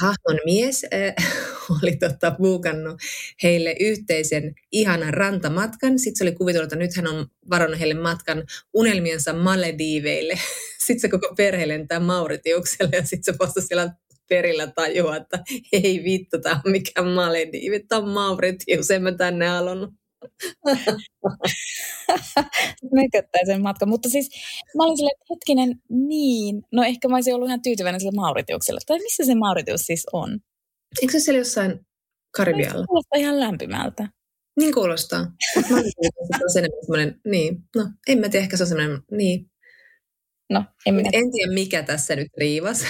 [0.00, 1.14] hahmon mies äh,
[1.82, 3.00] oli tota, buukannut
[3.42, 5.98] heille yhteisen ihanan rantamatkan.
[5.98, 10.38] Sitten se oli kuvitellut, että nyt hän on varannut heille matkan unelmiensa Malediiveille.
[10.86, 13.90] Sitten se koko perhe lentää Mauritiukselle ja sitten se postasi siellä
[14.30, 15.38] perillä tajua, että
[15.72, 19.90] ei vittu, tämä on mikään Malediivit, tämä on Mauritius, en mä tänne halunnut.
[22.94, 23.86] Mököttäi sen matka.
[23.86, 24.28] Mutta siis
[24.76, 26.62] mä olin silleen, että hetkinen, niin.
[26.72, 28.80] No ehkä mä olisin ollut ihan tyytyväinen sille Mauritiukselle.
[28.86, 30.40] Tai missä se Mauritius siis on?
[31.02, 31.80] Eikö se siellä jossain
[32.36, 32.80] Karibialla?
[32.80, 34.08] Se kuulostaa ihan lämpimältä.
[34.60, 35.20] Niin kuulostaa.
[35.70, 35.76] Mä
[36.94, 37.62] olin niin.
[37.76, 39.50] No, en mä tiedä, ehkä se on semmoinen, niin.
[40.50, 41.10] No, en, minä...
[41.12, 42.84] en tiedä, mikä tässä nyt riivas.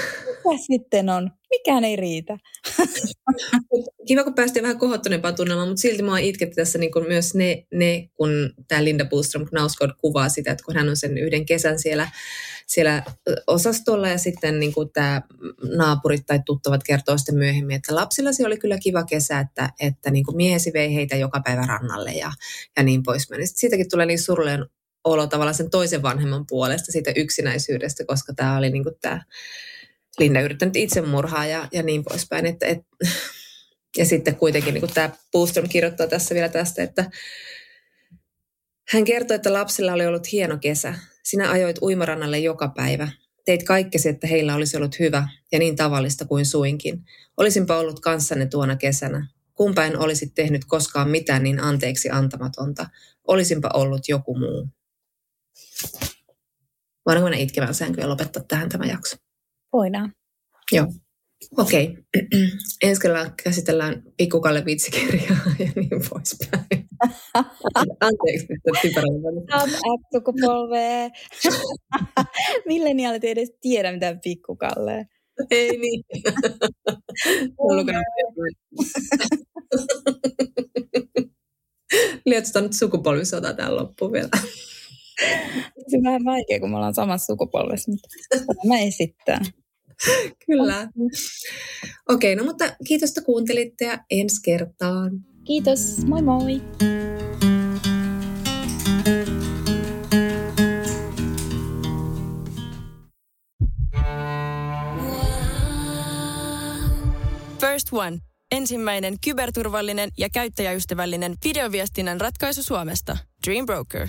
[0.45, 1.31] Mikä sitten on?
[1.51, 2.39] Mikään ei riitä.
[4.09, 7.67] Kiva, kun päästiin vähän kohottuneempaan tunnelmaan, mutta silti mua itketti tässä niin kuin myös ne,
[7.75, 8.31] ne, kun
[8.69, 12.09] tämä Linda Buström Knausgård kuvaa sitä, että kun hän on sen yhden kesän siellä,
[12.67, 13.03] siellä
[13.47, 15.23] osastolla ja sitten niin kuin tämä
[15.77, 20.25] naapurit tai tuttavat kertoo sitten myöhemmin, että lapsillasi oli kyllä kiva kesä, että, että niin
[20.25, 22.33] kuin miehesi vei heitä joka päivä rannalle ja,
[22.77, 23.47] ja niin poispäin.
[23.47, 24.67] Sitten siitäkin tulee niin surullinen
[25.05, 29.23] olo tavallaan sen toisen vanhemman puolesta siitä yksinäisyydestä, koska tämä oli niin kuin tämä
[30.19, 32.47] Linda yrittänyt itsemurhaa ja, ja niin poispäin.
[32.47, 32.79] Että, et,
[33.97, 37.11] ja sitten kuitenkin niin tämä Boostrom kirjoittaa tässä vielä tästä, että
[38.93, 40.95] hän kertoi, että lapsilla oli ollut hieno kesä.
[41.23, 43.09] Sinä ajoit uimarannalle joka päivä.
[43.45, 47.05] Teit kaikkesi, että heillä olisi ollut hyvä ja niin tavallista kuin suinkin.
[47.37, 49.27] Olisinpa ollut kanssanne tuona kesänä.
[49.55, 52.87] Kumpa en olisi tehnyt koskaan mitään niin anteeksi antamatonta.
[53.29, 54.69] Olisinpa ollut joku muu.
[57.07, 59.17] Voidaanko mennä itkemään sänkyä ja lopettaa tähän tämä jakso?
[59.73, 60.13] Voidaan.
[60.73, 60.87] Joo.
[61.59, 61.85] Okei.
[61.85, 62.41] Okay.
[62.83, 66.89] Ensi kerralla käsitellään pikkukalle vitsikirjaa ja niin poispäin.
[68.01, 69.69] Anteeksi, että typerällä.
[70.13, 71.09] sukupolvea.
[72.69, 75.07] Milleniaalit ei edes tiedä mitään pikkukalle.
[75.51, 76.05] Ei niin.
[82.27, 84.29] Lietsotaan nyt sukupolvisota tähän loppuun vielä.
[85.89, 88.09] Se on vähän vaikea, kun me ollaan samassa sukupolvessa, mutta
[88.69, 89.41] mä esittää.
[90.47, 90.89] Kyllä.
[92.09, 95.11] Okei, no mutta kiitos, että kuuntelitte ja ensi kertaan.
[95.45, 96.63] Kiitos, moi moi!
[107.61, 108.19] First One.
[108.53, 113.19] Ensimmäinen kyberturvallinen ja käyttäjäystävällinen videoviestinnän ratkaisu Suomesta.
[113.47, 114.09] Dream Broker.